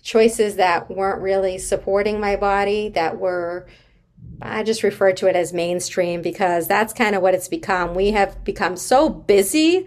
choices 0.07 0.55
that 0.55 0.89
weren't 0.89 1.21
really 1.21 1.57
supporting 1.57 2.17
my 2.17 2.37
body, 2.37 2.87
that 2.87 3.19
were, 3.19 3.67
I 4.41 4.63
just 4.63 4.81
refer 4.81 5.11
to 5.11 5.27
it 5.27 5.35
as 5.35 5.51
mainstream 5.51 6.21
because 6.21 6.65
that's 6.65 6.93
kind 6.93 7.13
of 7.13 7.21
what 7.21 7.33
it's 7.33 7.49
become. 7.49 7.93
We 7.93 8.11
have 8.11 8.41
become 8.45 8.77
so 8.77 9.09
busy 9.09 9.85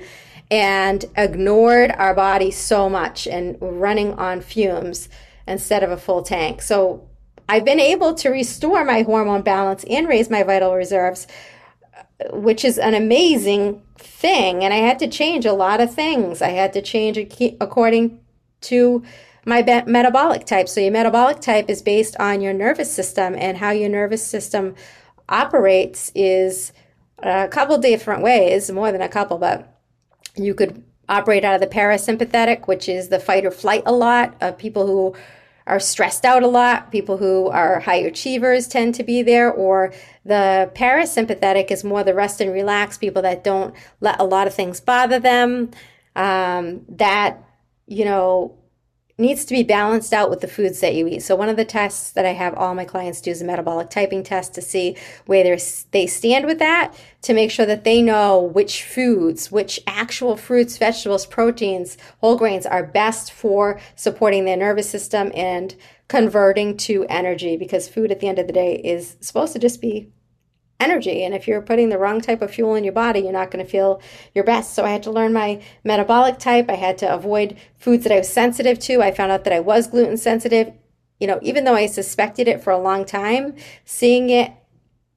and 0.50 1.06
ignored 1.16 1.92
our 1.92 2.14
body 2.14 2.50
so 2.50 2.90
much 2.90 3.26
and 3.26 3.56
running 3.62 4.12
on 4.12 4.42
fumes 4.42 5.08
instead 5.48 5.82
of 5.82 5.90
a 5.90 5.96
full 5.96 6.22
tank. 6.22 6.60
So 6.60 7.08
I've 7.48 7.64
been 7.64 7.80
able 7.80 8.12
to 8.16 8.28
restore 8.28 8.84
my 8.84 9.00
hormone 9.00 9.40
balance 9.40 9.84
and 9.88 10.06
raise 10.06 10.28
my 10.28 10.42
vital 10.42 10.74
reserves, 10.74 11.28
which 12.30 12.62
is 12.62 12.76
an 12.76 12.92
amazing 12.92 13.80
thing. 13.96 14.64
And 14.64 14.74
I 14.74 14.78
had 14.78 14.98
to 14.98 15.08
change 15.08 15.46
a 15.46 15.54
lot 15.54 15.80
of 15.80 15.94
things. 15.94 16.42
I 16.42 16.50
had 16.50 16.74
to 16.74 16.82
change 16.82 17.16
according 17.58 18.20
to 18.60 19.02
my 19.46 19.62
be- 19.62 19.82
metabolic 19.86 20.44
type. 20.46 20.68
So, 20.68 20.80
your 20.80 20.92
metabolic 20.92 21.40
type 21.40 21.68
is 21.68 21.82
based 21.82 22.16
on 22.18 22.40
your 22.40 22.52
nervous 22.52 22.92
system, 22.92 23.34
and 23.38 23.58
how 23.58 23.70
your 23.70 23.88
nervous 23.88 24.24
system 24.24 24.74
operates 25.28 26.10
is 26.14 26.72
a 27.22 27.48
couple 27.48 27.78
different 27.78 28.22
ways, 28.22 28.70
more 28.70 28.92
than 28.92 29.02
a 29.02 29.08
couple, 29.08 29.38
but 29.38 29.78
you 30.36 30.54
could 30.54 30.82
operate 31.08 31.44
out 31.44 31.54
of 31.54 31.60
the 31.60 31.66
parasympathetic, 31.66 32.66
which 32.68 32.88
is 32.88 33.08
the 33.08 33.18
fight 33.18 33.44
or 33.44 33.50
flight 33.50 33.82
a 33.84 33.92
lot 33.92 34.34
of 34.40 34.56
people 34.56 34.86
who 34.86 35.14
are 35.66 35.80
stressed 35.80 36.24
out 36.24 36.42
a 36.42 36.48
lot, 36.48 36.90
people 36.90 37.18
who 37.18 37.48
are 37.48 37.80
high 37.80 37.96
achievers 37.96 38.66
tend 38.66 38.94
to 38.94 39.04
be 39.04 39.22
there, 39.22 39.52
or 39.52 39.92
the 40.24 40.70
parasympathetic 40.74 41.70
is 41.70 41.84
more 41.84 42.02
the 42.02 42.14
rest 42.14 42.40
and 42.40 42.52
relax, 42.52 42.98
people 42.98 43.22
that 43.22 43.44
don't 43.44 43.74
let 44.00 44.18
a 44.20 44.24
lot 44.24 44.46
of 44.46 44.54
things 44.54 44.80
bother 44.80 45.20
them. 45.20 45.70
um, 46.16 46.84
that, 46.88 47.42
you 47.86 48.04
know, 48.04 48.56
needs 49.20 49.44
to 49.44 49.54
be 49.54 49.62
balanced 49.62 50.12
out 50.12 50.30
with 50.30 50.40
the 50.40 50.48
foods 50.48 50.80
that 50.80 50.94
you 50.94 51.06
eat. 51.06 51.20
So 51.20 51.36
one 51.36 51.48
of 51.48 51.56
the 51.56 51.64
tests 51.64 52.10
that 52.12 52.26
I 52.26 52.32
have 52.32 52.54
all 52.54 52.74
my 52.74 52.84
clients 52.84 53.20
do 53.20 53.30
is 53.30 53.42
a 53.42 53.44
metabolic 53.44 53.90
typing 53.90 54.22
test 54.22 54.54
to 54.54 54.62
see 54.62 54.96
where 55.26 55.44
they 55.44 56.06
stand 56.06 56.46
with 56.46 56.58
that 56.58 56.94
to 57.22 57.34
make 57.34 57.50
sure 57.50 57.66
that 57.66 57.84
they 57.84 58.02
know 58.02 58.40
which 58.40 58.82
foods, 58.82 59.52
which 59.52 59.80
actual 59.86 60.36
fruits, 60.36 60.78
vegetables, 60.78 61.26
proteins, 61.26 61.98
whole 62.20 62.36
grains 62.36 62.66
are 62.66 62.84
best 62.84 63.32
for 63.32 63.78
supporting 63.94 64.44
their 64.44 64.56
nervous 64.56 64.88
system 64.88 65.30
and 65.34 65.76
converting 66.08 66.76
to 66.76 67.06
energy 67.08 67.56
because 67.56 67.88
food 67.88 68.10
at 68.10 68.20
the 68.20 68.26
end 68.28 68.38
of 68.38 68.46
the 68.46 68.52
day 68.52 68.74
is 68.76 69.16
supposed 69.20 69.52
to 69.52 69.58
just 69.58 69.80
be 69.80 70.10
energy. 70.80 71.24
And 71.24 71.34
if 71.34 71.46
you're 71.46 71.60
putting 71.60 71.90
the 71.90 71.98
wrong 71.98 72.20
type 72.20 72.42
of 72.42 72.50
fuel 72.50 72.74
in 72.74 72.84
your 72.84 72.92
body, 72.92 73.20
you're 73.20 73.32
not 73.32 73.50
going 73.50 73.64
to 73.64 73.70
feel 73.70 74.00
your 74.34 74.44
best. 74.44 74.74
So 74.74 74.84
I 74.84 74.90
had 74.90 75.02
to 75.04 75.10
learn 75.10 75.32
my 75.32 75.62
metabolic 75.84 76.38
type. 76.38 76.68
I 76.68 76.74
had 76.74 76.98
to 76.98 77.12
avoid 77.12 77.56
foods 77.76 78.04
that 78.04 78.12
I 78.12 78.18
was 78.18 78.32
sensitive 78.32 78.78
to. 78.80 79.02
I 79.02 79.12
found 79.12 79.30
out 79.30 79.44
that 79.44 79.52
I 79.52 79.60
was 79.60 79.86
gluten 79.86 80.16
sensitive. 80.16 80.72
You 81.18 81.26
know, 81.26 81.38
even 81.42 81.64
though 81.64 81.74
I 81.74 81.86
suspected 81.86 82.48
it 82.48 82.62
for 82.62 82.70
a 82.70 82.78
long 82.78 83.04
time, 83.04 83.54
seeing 83.84 84.30
it 84.30 84.52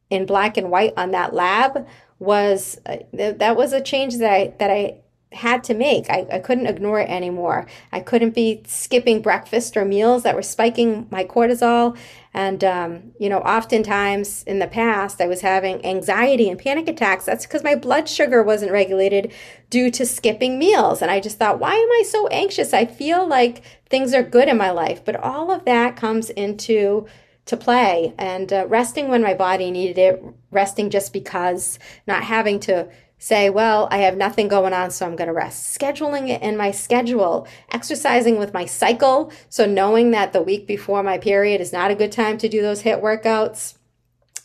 in 0.10 0.26
black 0.26 0.58
and 0.58 0.69
white 0.69 0.93
on 0.97 1.12
that 1.12 1.34
lab 1.34 1.88
was 2.19 2.80
uh, 2.86 2.97
that 3.13 3.56
was 3.56 3.73
a 3.73 3.82
change 3.82 4.17
that 4.17 4.32
I 4.32 4.54
that 4.60 4.69
I 4.69 5.03
had 5.34 5.63
to 5.65 5.74
make. 5.74 6.10
I, 6.10 6.26
I 6.32 6.39
couldn't 6.39 6.67
ignore 6.67 7.00
it 7.00 7.10
anymore. 7.10 7.65
I 7.91 8.00
couldn't 8.00 8.34
be 8.36 8.63
skipping 8.67 9.22
breakfast 9.22 9.76
or 9.76 9.86
meals 9.86 10.24
that 10.24 10.36
were 10.36 10.41
spiking 10.41 11.08
my 11.12 11.24
cortisol. 11.24 11.98
And, 12.34 12.63
um, 12.63 13.12
you 13.19 13.30
know, 13.30 13.39
oftentimes 13.39 14.43
in 14.43 14.60
the 14.60 14.67
past, 14.67 15.22
I 15.22 15.28
was 15.28 15.41
having 15.41 15.86
anxiety 15.86 16.50
and 16.50 16.60
panic 16.60 16.88
attacks. 16.88 17.26
That's 17.26 17.46
because 17.46 17.63
my 17.63 17.76
blood 17.76 18.10
sugar 18.10 18.41
wasn't 18.41 18.72
regulated 18.72 19.32
due 19.69 19.91
to 19.91 20.06
skipping 20.06 20.58
meals. 20.58 21.02
And 21.02 21.12
I 21.12 21.19
just 21.19 21.38
thought, 21.38 21.60
why 21.60 21.74
am 21.74 21.91
I 21.91 22.04
so 22.08 22.28
anxious? 22.28 22.74
I 22.74 22.86
feel 22.86 23.28
like 23.28 23.62
things 23.89 24.13
are 24.13 24.24
good 24.24 24.48
in 24.48 24.58
my 24.58 24.72
life. 24.72 25.04
But 25.06 25.17
all 25.17 25.52
of 25.52 25.65
that 25.65 25.96
comes 25.96 26.30
into 26.32 27.08
to 27.46 27.58
play 27.58 28.13
and 28.17 28.54
uh, 28.54 28.65
resting 28.67 29.10
when 29.10 29.22
my 29.22 29.34
body 29.34 29.69
needed 29.69 29.98
it, 29.98 30.24
resting 30.52 30.89
just 30.89 31.12
because, 31.12 31.78
not 32.08 32.24
having 32.24 32.60
to 32.62 32.88
say, 33.24 33.50
well, 33.50 33.88
I 33.90 34.00
have 34.00 34.18
nothing 34.18 34.50
going 34.50 34.74
on, 34.74 34.92
so 34.92 35.06
I'm 35.06 35.16
going 35.16 35.30
to 35.30 35.34
rest. 35.34 35.80
Scheduling 35.80 36.28
it 36.28 36.42
in 36.42 36.58
my 36.58 36.72
schedule, 36.72 37.48
exercising 37.72 38.38
with 38.38 38.54
my 38.54 38.66
cycle. 38.66 39.32
So 39.48 39.66
knowing 39.66 40.12
that 40.12 40.34
the 40.34 40.42
week 40.42 40.68
before 40.68 41.04
my 41.04 41.18
period 41.18 41.62
is 41.62 41.72
not 41.72 41.90
a 41.90 41.96
good 41.96 42.12
time 42.12 42.38
to 42.40 42.50
do 42.50 42.62
those 42.62 42.84
HIIT 42.84 43.02
workouts, 43.02 43.78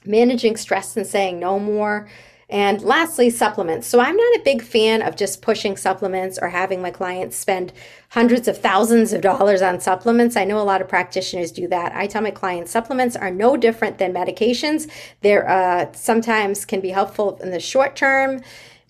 managing 0.04 0.56
stress 0.56 0.96
and 0.96 1.04
saying 1.04 1.40
no 1.40 1.58
more. 1.58 2.08
And 2.50 2.80
lastly, 2.80 3.28
supplements. 3.28 3.86
So 3.86 4.00
I'm 4.00 4.16
not 4.16 4.36
a 4.36 4.42
big 4.42 4.62
fan 4.62 5.02
of 5.02 5.16
just 5.16 5.42
pushing 5.42 5.76
supplements 5.76 6.38
or 6.40 6.48
having 6.48 6.80
my 6.80 6.90
clients 6.90 7.36
spend 7.36 7.74
hundreds 8.10 8.48
of 8.48 8.56
thousands 8.56 9.12
of 9.12 9.20
dollars 9.20 9.60
on 9.60 9.80
supplements. 9.80 10.34
I 10.34 10.44
know 10.44 10.58
a 10.58 10.64
lot 10.64 10.80
of 10.80 10.88
practitioners 10.88 11.52
do 11.52 11.68
that. 11.68 11.94
I 11.94 12.06
tell 12.06 12.22
my 12.22 12.30
clients 12.30 12.70
supplements 12.70 13.16
are 13.16 13.30
no 13.30 13.58
different 13.58 13.98
than 13.98 14.14
medications. 14.14 14.90
They're 15.20 15.48
uh, 15.48 15.92
sometimes 15.92 16.64
can 16.64 16.80
be 16.80 16.88
helpful 16.88 17.38
in 17.42 17.50
the 17.50 17.60
short 17.60 17.96
term 17.96 18.40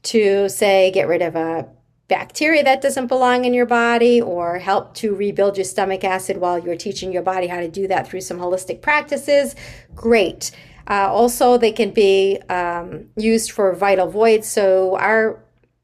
to 0.04 0.48
say 0.48 0.92
get 0.92 1.08
rid 1.08 1.22
of 1.22 1.34
a 1.34 1.68
bacteria 2.06 2.64
that 2.64 2.80
doesn't 2.80 3.08
belong 3.08 3.44
in 3.44 3.52
your 3.52 3.66
body 3.66 4.20
or 4.20 4.58
help 4.58 4.94
to 4.94 5.14
rebuild 5.14 5.56
your 5.56 5.64
stomach 5.64 6.04
acid 6.04 6.38
while 6.38 6.58
you're 6.58 6.76
teaching 6.76 7.12
your 7.12 7.22
body 7.22 7.46
how 7.46 7.60
to 7.60 7.68
do 7.68 7.86
that 7.86 8.08
through 8.08 8.22
some 8.22 8.38
holistic 8.38 8.80
practices, 8.80 9.54
great. 9.94 10.50
Uh, 10.88 11.12
also, 11.12 11.58
they 11.58 11.72
can 11.72 11.90
be 11.90 12.38
um, 12.48 13.08
used 13.16 13.52
for 13.52 13.74
vital 13.74 14.08
voids. 14.08 14.48
So, 14.48 14.96
our 14.96 15.38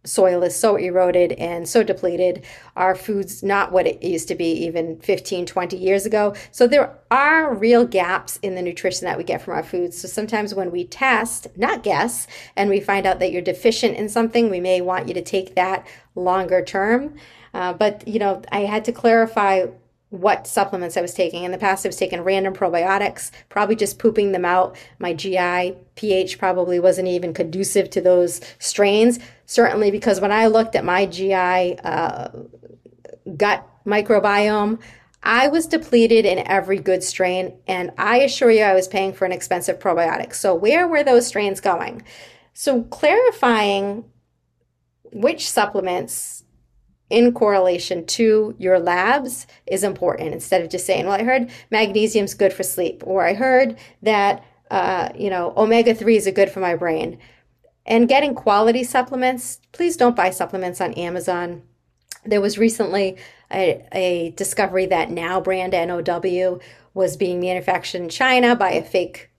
soil 0.05 0.43
is 0.43 0.55
so 0.55 0.77
eroded 0.77 1.33
and 1.33 1.69
so 1.69 1.83
depleted. 1.83 2.45
Our 2.77 2.95
food's 2.95 3.43
not 3.43 3.73
what 3.73 3.87
it 3.87 4.03
used 4.03 4.29
to 4.29 4.35
be 4.35 4.53
even 4.65 5.01
15, 5.01 5.47
20 5.47 5.77
years 5.77 6.07
ago. 6.07 6.35
So 6.53 6.67
there 6.67 6.99
are 7.11 7.55
real 7.55 7.87
gaps 7.87 8.39
in 8.43 8.55
the 8.55 8.63
nutrition 8.63 9.07
that 9.07 9.19
we 9.19 9.25
get 9.25 9.43
from 9.43 9.55
our 9.55 9.63
foods. 9.63 10.01
So 10.01 10.09
sometimes 10.09 10.55
when 10.55 10.71
we 10.71 10.85
test, 10.85 11.47
not 11.57 11.83
guess, 11.83 12.27
and 12.57 12.71
we 12.71 12.81
find 12.81 13.07
out 13.07 13.19
that 13.21 13.33
you're 13.33 13.43
deficient 13.43 13.97
in 13.97 14.09
something, 14.09 14.51
we 14.51 14.61
may 14.61 14.81
want 14.81 15.09
you 15.09 15.15
to 15.15 15.23
take 15.23 15.55
that 15.55 15.87
longer 16.15 16.63
term. 16.63 17.17
Uh, 17.55 17.73
but, 17.73 18.07
you 18.07 18.19
know, 18.19 18.43
I 18.53 18.61
had 18.61 18.85
to 18.87 18.93
clarify 18.93 19.67
what 20.15 20.47
supplements 20.47 20.97
I 20.97 21.01
was 21.01 21.13
taking. 21.13 21.43
In 21.43 21.51
the 21.51 21.59
past, 21.59 21.85
I 21.85 21.89
was 21.89 21.97
taking 21.97 22.21
random 22.21 22.55
probiotics, 22.55 23.33
probably 23.49 23.75
just 23.75 23.99
pooping 23.99 24.31
them 24.31 24.45
out. 24.45 24.77
My 25.01 25.13
GI 25.13 25.77
pH 25.97 26.39
probably 26.39 26.79
wasn't 26.79 27.09
even 27.09 27.35
conducive 27.35 27.91
to 27.91 28.01
those 28.01 28.41
strains. 28.61 29.19
Certainly, 29.47 29.91
because 29.91 30.21
when 30.21 30.31
I 30.31 30.47
looked 30.47 30.77
at 30.77 30.85
my 30.85 31.07
GI 31.07 31.79
uh, 31.81 32.29
gut 33.37 33.69
microbiome, 33.85 34.81
I 35.25 35.49
was 35.49 35.67
depleted 35.67 36.25
in 36.25 36.47
every 36.47 36.79
good 36.79 37.03
strain, 37.03 37.57
and 37.67 37.91
I 37.99 38.19
assure 38.19 38.51
you, 38.51 38.63
I 38.63 38.75
was 38.75 38.87
paying 38.87 39.15
for 39.15 39.25
an 39.25 39.33
expensive 39.33 39.79
probiotic. 39.79 40.35
So, 40.35 40.55
where 40.55 40.87
were 40.87 41.03
those 41.03 41.27
strains 41.27 41.61
going? 41.61 42.03
So, 42.53 42.83
clarifying 42.85 44.05
which 45.13 45.49
supplements 45.49 46.34
in 47.15 47.33
correlation 47.33 48.05
to 48.05 48.57
your 48.59 48.81
labs 48.81 49.47
is 49.67 49.85
important 49.85 50.33
instead 50.33 50.61
of 50.63 50.69
just 50.69 50.85
saying, 50.85 51.07
well, 51.07 51.15
I 51.15 51.23
heard 51.23 51.49
magnesium's 51.71 52.35
good 52.35 52.53
for 52.53 52.65
sleep, 52.65 53.05
or 53.07 53.25
I 53.25 53.35
heard 53.35 53.79
that, 54.03 54.45
uh, 54.69 55.11
you 55.15 55.31
know, 55.31 55.55
omega 55.57 55.95
3s 55.95 56.27
are 56.27 56.33
good 56.33 56.51
for 56.51 56.59
my 56.59 56.75
brain. 56.75 57.19
And 57.87 58.09
getting 58.09 58.35
quality 58.35 58.83
supplements, 58.83 59.61
please 59.71 59.97
don't 59.97 60.17
buy 60.17 60.31
supplements 60.31 60.81
on 60.81 60.95
Amazon. 60.95 61.63
There 62.27 62.41
was 62.41 62.59
recently 62.59 63.17
a, 63.53 63.87
a 63.93 64.31
discovery 64.31 64.87
that 64.87 65.11
Now 65.11 65.41
brand 65.41 65.73
NOW 65.73 66.59
was 66.95 67.17
being 67.17 67.39
manufactured 67.39 68.01
in 68.01 68.09
China 68.09 68.57
by 68.57 68.73
a 68.73 68.83
fake 68.83 69.31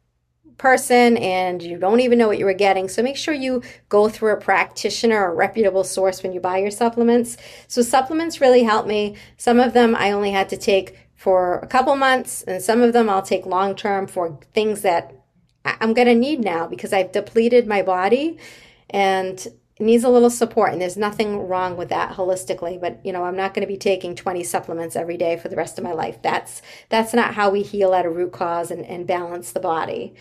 person 0.58 1.18
and 1.18 1.62
you 1.62 1.78
don't 1.78 2.00
even 2.00 2.18
know 2.18 2.28
what 2.28 2.40
you 2.40 2.46
were 2.46 2.54
getting. 2.54 2.88
So 2.88 3.04
make 3.04 3.18
sure 3.18 3.34
you 3.34 3.62
go 3.90 4.10
through 4.10 4.34
a 4.34 4.40
practitioner 4.40 5.22
or 5.22 5.32
a 5.32 5.36
reputable 5.36 5.84
source 5.84 6.24
when 6.24 6.34
you 6.34 6.40
buy 6.40 6.58
your 6.58 6.72
supplements. 6.72 7.38
So 7.68 7.82
supplements 7.82 8.42
really 8.42 8.64
help 8.64 8.88
me. 8.88 9.16
Some 9.38 9.60
of 9.60 9.74
them 9.74 9.96
I 9.96 10.12
only 10.12 10.32
had 10.32 10.50
to 10.50 10.58
take 10.58 10.98
for 11.16 11.60
a 11.60 11.68
couple 11.68 11.96
months 11.96 12.44
and 12.44 12.62
some 12.62 12.82
of 12.82 12.94
them 12.94 13.10
I'll 13.10 13.22
take 13.22 13.46
long 13.46 13.76
term 13.76 14.08
for 14.08 14.40
things 14.54 14.82
that 14.82 15.14
I'm 15.66 15.94
going 15.94 16.08
to 16.08 16.16
need 16.16 16.42
now 16.42 16.68
because 16.68 16.94
I've 16.94 17.12
depleted 17.12 17.68
my 17.68 17.82
body 17.82 18.38
and 18.90 19.48
it 19.78 19.84
needs 19.84 20.04
a 20.04 20.10
little 20.10 20.30
support 20.30 20.72
and 20.72 20.82
there's 20.82 20.96
nothing 20.96 21.48
wrong 21.48 21.76
with 21.76 21.90
that 21.90 22.16
holistically 22.16 22.80
but 22.80 23.00
you 23.04 23.12
know 23.12 23.24
i'm 23.24 23.36
not 23.36 23.54
going 23.54 23.62
to 23.62 23.68
be 23.68 23.78
taking 23.78 24.16
20 24.16 24.44
supplements 24.44 24.96
every 24.96 25.18
day 25.18 25.36
for 25.38 25.50
the 25.50 25.56
rest 25.56 25.78
of 25.78 25.84
my 25.84 25.92
life 25.92 26.22
that's 26.22 26.62
that's 26.90 27.14
not 27.14 27.34
how 27.34 27.50
we 27.50 27.62
heal 27.62 27.94
at 27.94 28.06
a 28.06 28.10
root 28.10 28.32
cause 28.32 28.72
and, 28.72 28.86
and 28.86 29.06
balance 29.06 29.52
the 29.52 29.60
body 29.60 30.16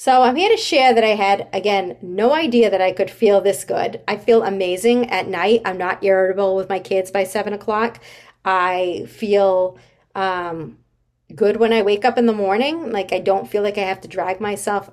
so 0.00 0.22
I'm 0.22 0.34
here 0.34 0.48
to 0.48 0.56
share 0.56 0.94
that 0.94 1.04
I 1.04 1.14
had, 1.14 1.46
again, 1.52 1.98
no 2.00 2.32
idea 2.32 2.70
that 2.70 2.80
I 2.80 2.90
could 2.90 3.10
feel 3.10 3.42
this 3.42 3.64
good. 3.64 4.00
I 4.08 4.16
feel 4.16 4.42
amazing 4.42 5.10
at 5.10 5.28
night. 5.28 5.60
I'm 5.66 5.76
not 5.76 6.02
irritable 6.02 6.56
with 6.56 6.70
my 6.70 6.78
kids 6.78 7.10
by 7.10 7.24
seven 7.24 7.52
o'clock. 7.52 8.00
I 8.42 9.04
feel 9.10 9.76
um, 10.14 10.78
good 11.34 11.58
when 11.58 11.74
I 11.74 11.82
wake 11.82 12.06
up 12.06 12.16
in 12.16 12.24
the 12.24 12.32
morning. 12.32 12.90
Like 12.90 13.12
I 13.12 13.18
don't 13.18 13.46
feel 13.46 13.62
like 13.62 13.76
I 13.76 13.82
have 13.82 14.00
to 14.00 14.08
drag 14.08 14.40
myself 14.40 14.88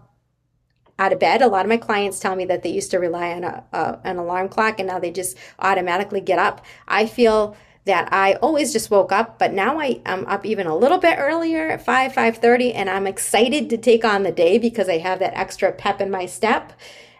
out 0.99 1.13
of 1.13 1.19
bed. 1.19 1.41
A 1.41 1.47
lot 1.47 1.63
of 1.63 1.69
my 1.69 1.77
clients 1.77 2.19
tell 2.19 2.35
me 2.35 2.43
that 2.43 2.63
they 2.63 2.69
used 2.69 2.91
to 2.91 2.97
rely 2.97 3.31
on 3.31 3.45
a, 3.45 3.63
a, 3.71 3.99
an 4.03 4.17
alarm 4.17 4.49
clock 4.49 4.77
and 4.77 4.89
now 4.89 4.99
they 4.99 5.11
just 5.11 5.37
automatically 5.59 6.19
get 6.19 6.37
up. 6.37 6.65
I 6.85 7.05
feel 7.05 7.55
that 7.87 8.13
I 8.13 8.35
always 8.35 8.71
just 8.71 8.91
woke 8.91 9.11
up, 9.11 9.39
but 9.39 9.51
now 9.51 9.79
I 9.79 9.99
am 10.05 10.25
up 10.27 10.45
even 10.45 10.67
a 10.67 10.75
little 10.75 10.99
bit 10.99 11.17
earlier 11.17 11.69
at 11.69 11.83
5, 11.83 12.13
5.30, 12.13 12.73
and 12.75 12.89
I'm 12.89 13.07
excited 13.07 13.69
to 13.71 13.77
take 13.77 14.05
on 14.05 14.23
the 14.23 14.31
day 14.31 14.57
because 14.57 14.87
I 14.87 14.99
have 14.99 15.19
that 15.19 15.35
extra 15.35 15.71
pep 15.71 15.99
in 15.99 16.11
my 16.11 16.25
step. 16.25 16.73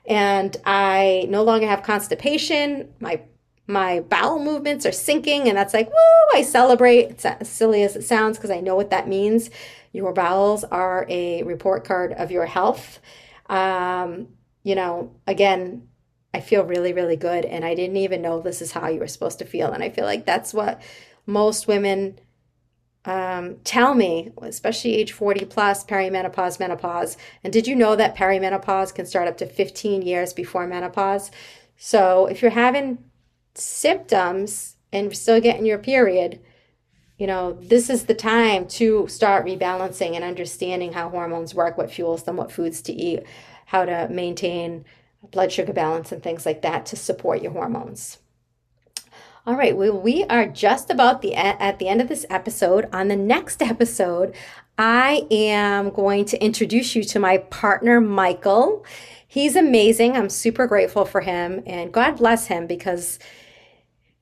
And 0.06 0.56
I 0.65 1.25
no 1.30 1.43
longer 1.43 1.67
have 1.67 1.84
constipation. 1.84 2.89
My 2.99 3.21
my 3.69 3.99
bowel 3.99 4.41
movements 4.41 4.86
are 4.86 4.93
sinking, 4.93 5.49
and 5.49 5.58
that's 5.58 5.73
like, 5.73 5.88
woo, 5.88 6.38
I 6.38 6.41
celebrate. 6.41 7.10
It's 7.10 7.25
as 7.25 7.49
silly 7.49 7.84
as 7.84 7.97
it 7.97 8.03
sounds 8.03 8.38
because 8.38 8.49
I 8.49 8.62
know 8.62 8.75
what 8.75 8.91
that 8.91 9.10
means. 9.10 9.49
Your 9.91 10.13
bowels 10.13 10.63
are 10.63 11.06
a 11.10 11.43
report 11.43 11.84
card 11.84 12.13
of 12.13 12.32
your 12.32 12.45
health. 12.45 12.99
Um, 13.47 14.30
you 14.63 14.75
know, 14.75 15.12
again, 15.27 15.89
I 16.38 16.39
feel 16.39 16.63
really, 16.63 16.93
really 16.93 17.15
good. 17.15 17.45
And 17.45 17.65
I 17.65 17.73
didn't 17.73 17.97
even 17.97 18.21
know 18.21 18.39
this 18.39 18.62
is 18.62 18.71
how 18.71 18.89
you 18.89 19.00
were 19.00 19.08
supposed 19.08 19.39
to 19.39 19.45
feel. 19.45 19.71
And 19.71 19.84
I 19.84 19.89
feel 19.89 20.06
like 20.06 20.23
that's 20.23 20.54
what 20.54 20.80
most 21.26 21.67
women 21.67 22.19
um, 23.06 23.56
tell 23.63 23.95
me, 23.95 24.32
especially 24.43 24.93
age 24.93 25.13
40 25.13 25.45
plus, 25.45 25.84
perimenopause, 25.84 26.60
menopause. 26.60 27.17
And 27.43 27.52
did 27.52 27.65
you 27.65 27.76
know 27.76 27.95
that 27.95 28.15
perimenopause 28.15 28.93
can 28.93 29.08
start 29.08 29.28
up 29.28 29.38
to 29.38 29.47
15 29.47 30.04
years 30.04 30.32
before 30.32 30.67
menopause? 30.67 31.32
So 31.76 32.28
if 32.28 32.43
you're 32.43 32.52
having 32.52 33.00
symptoms 33.56 34.76
and 34.93 35.17
still 35.17 35.41
getting 35.41 35.65
your 35.65 35.80
period, 35.80 36.39
you 37.17 37.26
know, 37.26 37.54
this 37.54 37.89
is 37.89 38.06
the 38.06 38.13
time 38.13 38.67
to 38.67 39.08
start 39.08 39.43
rebalancing 39.43 40.13
and 40.13 40.23
understanding 40.23 40.93
how 40.93 41.10
hormones 41.10 41.56
work, 41.56 41.80
what 41.80 41.89
fuels 41.89 42.26
them, 42.26 42.38
what 42.38 42.52
foods 42.52 42.84
to 42.84 42.93
eat, 42.93 43.23
how 43.65 43.86
to 43.86 44.08
maintain 44.12 44.86
blood 45.32 45.52
sugar 45.52 45.74
balance 45.74 46.12
and 46.12 46.22
things 46.22 46.46
like 46.46 46.62
that 46.62 46.86
to 46.88 46.96
support 46.96 47.42
your 47.42 47.52
hormones. 47.52 48.20
All 49.46 49.56
right, 49.56 49.78
well, 49.78 49.98
we 49.98 50.26
are 50.26 50.46
just 50.46 50.90
about 50.90 51.22
the 51.22 51.34
at 51.34 51.80
the 51.80 51.88
end 51.88 52.02
of 52.02 52.10
this 52.10 52.26
episode. 52.30 52.90
On 52.92 53.08
the 53.08 53.16
next 53.16 53.62
episode, 53.62 54.36
I 54.78 55.26
am 55.32 55.90
going 55.90 56.26
to 56.26 56.44
introduce 56.44 56.96
you 56.96 57.04
to 57.06 57.20
my 57.20 57.38
partner, 57.38 58.02
Michael. 58.02 58.86
He's 59.26 59.56
amazing. 59.56 60.18
I'm 60.18 60.30
super 60.30 60.68
grateful 60.68 61.06
for 61.06 61.22
him, 61.22 61.63
and 61.66 61.94
God 61.94 62.18
bless 62.18 62.48
him 62.48 62.68
because 62.68 63.20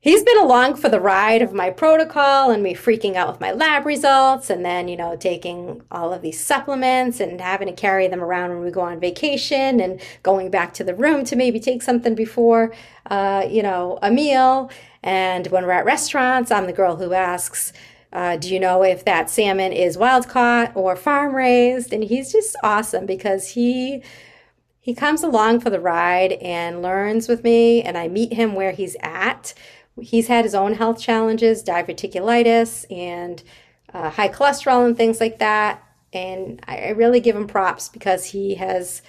he's 0.06 0.22
been 0.22 0.38
along 0.38 0.76
for 0.76 0.88
the 0.88 1.00
ride 1.00 1.42
of 1.42 1.52
my 1.52 1.72
protocol 1.72 2.52
and 2.52 2.62
me 2.62 2.76
freaking 2.76 3.16
out 3.16 3.28
with 3.28 3.42
my 3.42 3.52
lab 3.52 3.88
results 3.88 4.52
and 4.52 4.64
then 4.64 4.88
you 4.88 4.96
know 4.96 5.18
taking 5.18 5.82
all 5.92 6.14
of 6.14 6.22
these 6.22 6.40
supplements 6.40 7.20
and 7.20 7.42
having 7.42 7.68
to 7.68 7.74
carry 7.74 8.08
them 8.08 8.24
around 8.24 8.52
when 8.52 8.62
we 8.62 8.70
go 8.70 8.82
on 8.82 9.00
vacation 9.00 9.80
and 9.82 10.00
going 10.22 10.52
back 10.52 10.74
to 10.76 10.84
the 10.84 10.94
room 10.94 11.26
to 11.26 11.36
maybe 11.36 11.60
take 11.60 11.82
something 11.82 12.14
before 12.14 12.72
uh, 13.08 13.46
you 13.50 13.64
know 13.64 14.00
a 14.02 14.12
meal. 14.12 14.72
And 15.04 15.48
when 15.48 15.66
we're 15.66 15.72
at 15.72 15.86
restaurants 15.86 16.52
i'm 16.52 16.68
the 16.68 16.74
girl 16.74 16.96
who 16.98 17.12
asks 17.12 17.74
uh, 18.14 18.38
do 18.38 18.54
you 18.54 18.60
know 18.60 18.84
if 18.84 19.04
that 19.04 19.30
salmon 19.30 19.74
is 19.74 19.98
wild 19.98 20.30
caught 20.30 20.72
or 20.74 20.96
farm 20.96 21.36
raised? 21.36 21.92
And 21.92 22.02
he's 22.02 22.32
just 22.32 22.56
awesome 22.64 23.06
because 23.06 23.50
he 23.50 24.04
he 24.80 24.94
comes 24.94 25.24
along 25.24 25.62
for 25.62 25.72
the 25.72 25.80
ride 25.80 26.34
and 26.34 26.84
learns 26.84 27.28
with 27.28 27.44
me 27.44 27.82
and 27.82 27.98
i 27.98 28.08
meet 28.08 28.34
him 28.34 28.54
where 28.54 28.72
he's 28.72 28.96
at 29.02 29.56
he's 30.02 30.28
had 30.28 30.46
his 30.46 30.56
own 30.56 30.74
health 30.74 31.00
challenges, 31.00 31.64
diverticulitis 31.64 32.86
and 32.92 33.42
uh, 33.94 34.10
high 34.10 34.30
cholesterol 34.30 34.86
and 34.86 34.98
things 34.98 35.20
like 35.20 35.40
that. 35.40 35.84
And 36.14 36.62
I, 36.68 36.78
I 36.78 36.90
really 36.90 37.20
give 37.20 37.36
him 37.36 37.48
props 37.48 37.90
because 37.90 38.26
he 38.26 38.56
has 38.56 39.02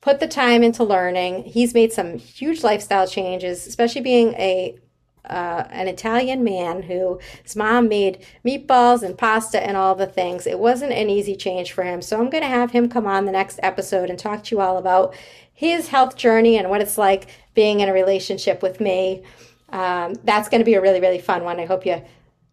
put 0.00 0.20
the 0.20 0.28
time 0.28 0.62
into 0.62 0.84
learning. 0.84 1.44
He's 1.44 1.74
made 1.74 1.92
some 1.92 2.18
huge 2.18 2.62
lifestyle 2.62 3.06
changes, 3.06 3.66
especially 3.66 4.02
being 4.02 4.34
a 4.34 4.78
uh, 5.24 5.66
an 5.70 5.88
Italian 5.88 6.44
man 6.44 6.82
who 6.82 7.18
his 7.42 7.56
mom 7.56 7.88
made 7.88 8.24
meatballs 8.44 9.02
and 9.02 9.18
pasta 9.18 9.60
and 9.60 9.76
all 9.76 9.96
the 9.96 10.06
things. 10.06 10.46
It 10.46 10.60
wasn't 10.60 10.92
an 10.92 11.10
easy 11.10 11.34
change 11.34 11.72
for 11.72 11.82
him. 11.82 12.00
So 12.00 12.16
I'm 12.20 12.30
going 12.30 12.44
to 12.44 12.48
have 12.48 12.70
him 12.70 12.88
come 12.88 13.06
on 13.08 13.24
the 13.24 13.32
next 13.32 13.58
episode 13.60 14.08
and 14.08 14.16
talk 14.16 14.44
to 14.44 14.54
you 14.54 14.60
all 14.60 14.78
about 14.78 15.16
his 15.52 15.88
health 15.88 16.16
journey 16.16 16.56
and 16.56 16.70
what 16.70 16.80
it's 16.80 16.96
like 16.96 17.26
being 17.54 17.80
in 17.80 17.88
a 17.88 17.92
relationship 17.92 18.62
with 18.62 18.80
me 18.80 19.24
um, 19.70 20.14
that's 20.24 20.48
going 20.48 20.60
to 20.60 20.64
be 20.64 20.74
a 20.74 20.80
really 20.80 21.00
really 21.00 21.18
fun 21.18 21.44
one. 21.44 21.60
I 21.60 21.66
hope 21.66 21.86
you 21.86 22.02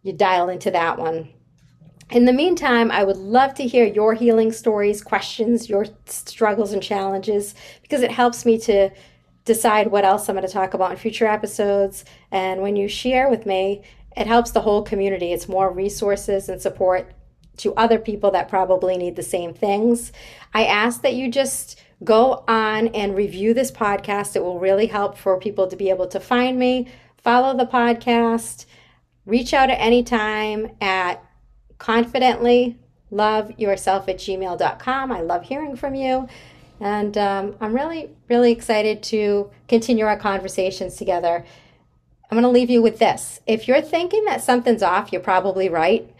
you 0.02 0.12
dial 0.12 0.48
into 0.48 0.70
that 0.70 0.98
one. 0.98 1.30
In 2.10 2.26
the 2.26 2.32
meantime, 2.32 2.90
I 2.90 3.02
would 3.02 3.16
love 3.16 3.54
to 3.54 3.66
hear 3.66 3.86
your 3.86 4.12
healing 4.12 4.52
stories, 4.52 5.02
questions, 5.02 5.68
your 5.68 5.86
struggles 6.06 6.72
and 6.72 6.82
challenges 6.82 7.54
because 7.82 8.02
it 8.02 8.10
helps 8.10 8.44
me 8.44 8.58
to 8.60 8.90
decide 9.44 9.88
what 9.88 10.04
else 10.04 10.28
I'm 10.28 10.36
going 10.36 10.46
to 10.46 10.52
talk 10.52 10.74
about 10.74 10.90
in 10.90 10.96
future 10.96 11.26
episodes. 11.26 12.04
And 12.30 12.60
when 12.60 12.76
you 12.76 12.88
share 12.88 13.28
with 13.28 13.46
me, 13.46 13.82
it 14.16 14.26
helps 14.26 14.52
the 14.52 14.60
whole 14.60 14.82
community. 14.82 15.32
It's 15.32 15.48
more 15.48 15.72
resources 15.72 16.48
and 16.48 16.60
support 16.60 17.12
to 17.58 17.74
other 17.74 17.98
people 17.98 18.30
that 18.32 18.48
probably 18.48 18.96
need 18.96 19.16
the 19.16 19.22
same 19.22 19.54
things. 19.54 20.12
I 20.52 20.64
ask 20.64 21.02
that 21.02 21.14
you 21.14 21.30
just 21.30 21.80
go 22.02 22.44
on 22.48 22.88
and 22.88 23.14
review 23.14 23.54
this 23.54 23.70
podcast. 23.70 24.36
It 24.36 24.42
will 24.42 24.58
really 24.58 24.86
help 24.86 25.16
for 25.16 25.38
people 25.38 25.66
to 25.68 25.76
be 25.76 25.90
able 25.90 26.08
to 26.08 26.20
find 26.20 26.58
me, 26.58 26.88
follow 27.24 27.56
the 27.56 27.66
podcast, 27.66 28.66
reach 29.26 29.52
out 29.52 29.70
at 29.70 29.80
any 29.80 30.02
time 30.02 30.76
at 30.80 31.24
confidently 31.78 32.78
love 33.10 33.58
yourself 33.58 34.08
at 34.08 34.18
gmail.com. 34.18 35.12
I 35.12 35.20
love 35.20 35.44
hearing 35.44 35.76
from 35.76 35.94
you. 35.94 36.28
And 36.80 37.16
um, 37.16 37.56
I'm 37.60 37.74
really, 37.74 38.10
really 38.28 38.52
excited 38.52 39.02
to 39.04 39.50
continue 39.68 40.04
our 40.04 40.18
conversations 40.18 40.96
together. 40.96 41.44
I'm 42.30 42.34
going 42.34 42.42
to 42.42 42.48
leave 42.48 42.70
you 42.70 42.82
with 42.82 42.98
this. 42.98 43.40
If 43.46 43.68
you're 43.68 43.80
thinking 43.80 44.24
that 44.24 44.42
something's 44.42 44.82
off, 44.82 45.12
you're 45.12 45.22
probably 45.22 45.68
right. 45.68 46.12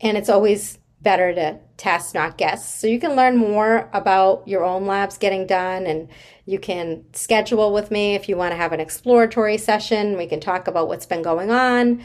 And 0.00 0.16
it's 0.16 0.28
always 0.28 0.77
better 1.00 1.32
to 1.34 1.58
test, 1.76 2.14
not 2.14 2.36
guess. 2.36 2.78
So 2.80 2.86
you 2.86 2.98
can 2.98 3.14
learn 3.14 3.36
more 3.36 3.88
about 3.92 4.46
your 4.46 4.64
own 4.64 4.86
labs 4.86 5.16
getting 5.16 5.46
done 5.46 5.86
and 5.86 6.08
you 6.44 6.58
can 6.58 7.04
schedule 7.12 7.72
with 7.72 7.90
me 7.90 8.14
if 8.14 8.28
you 8.28 8.36
want 8.36 8.52
to 8.52 8.56
have 8.56 8.72
an 8.72 8.80
exploratory 8.80 9.58
session. 9.58 10.16
We 10.16 10.26
can 10.26 10.40
talk 10.40 10.66
about 10.66 10.88
what's 10.88 11.06
been 11.06 11.22
going 11.22 11.50
on. 11.50 12.02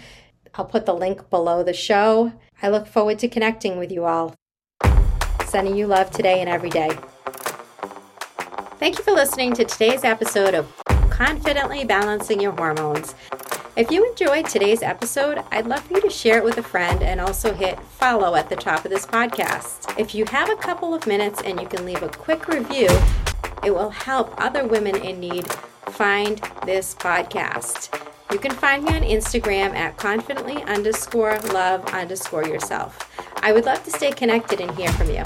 I'll 0.56 0.66
put 0.66 0.86
the 0.86 0.94
link 0.94 1.30
below 1.30 1.64
the 1.64 1.74
show. 1.74 2.34
I 2.62 2.70
look 2.70 2.88
forward 2.88 3.20
to 3.20 3.28
connecting 3.28 3.80
with 3.80 3.92
you 3.92 4.06
all. 4.06 4.36
Sending 5.46 5.76
you 5.76 5.88
love 5.88 6.12
today 6.12 6.42
and 6.42 6.50
every 6.50 6.70
day. 6.70 6.92
Thank 8.78 8.98
you 8.98 9.04
for 9.04 9.12
listening 9.12 9.54
to 9.54 9.66
today's 9.66 10.04
episode 10.04 10.54
of 10.54 10.72
Confidently 11.10 11.86
Balancing 11.86 12.40
Your 12.40 12.52
Hormones. 12.52 13.16
If 13.76 13.90
you 13.90 14.08
enjoyed 14.08 14.46
today's 14.46 14.84
episode, 14.84 15.44
I'd 15.52 15.66
love 15.66 15.82
for 15.82 15.96
you 15.96 16.02
to 16.02 16.10
share 16.12 16.38
it 16.38 16.44
with 16.44 16.60
a 16.60 16.64
friend 16.64 17.02
and 17.02 17.20
also 17.20 17.56
hit 17.56 17.80
follow 17.80 18.36
at 18.36 18.48
the 18.48 18.56
top 18.56 18.86
of 18.86 18.92
this 18.92 19.08
podcast. 19.08 20.00
If 20.00 20.14
you 20.14 20.26
have 20.26 20.52
a 20.52 20.56
couple 20.56 20.94
of 20.94 21.08
minutes 21.08 21.42
and 21.44 21.60
you 21.60 21.66
can 21.66 21.84
leave 21.84 22.04
a 22.04 22.10
quick 22.10 22.48
review, 22.48 22.88
it 23.64 23.74
will 23.74 23.90
help 23.90 24.40
other 24.40 24.68
women 24.68 24.96
in 24.98 25.20
need 25.20 25.52
find 25.88 26.38
this 26.68 26.94
podcast. 26.94 28.00
You 28.32 28.38
can 28.38 28.52
find 28.52 28.84
me 28.84 28.94
on 28.94 29.02
Instagram 29.02 29.74
at 29.74 29.98
confidently 29.98 30.62
underscore 30.66 31.40
love 31.52 31.84
underscore 31.96 32.46
yourself. 32.46 33.10
I 33.42 33.54
would 33.54 33.66
love 33.66 33.84
to 33.86 33.92
stay 33.92 34.12
connected 34.12 34.62
and 34.62 34.70
hear 34.78 34.92
from 34.92 35.10
you. 35.10 35.24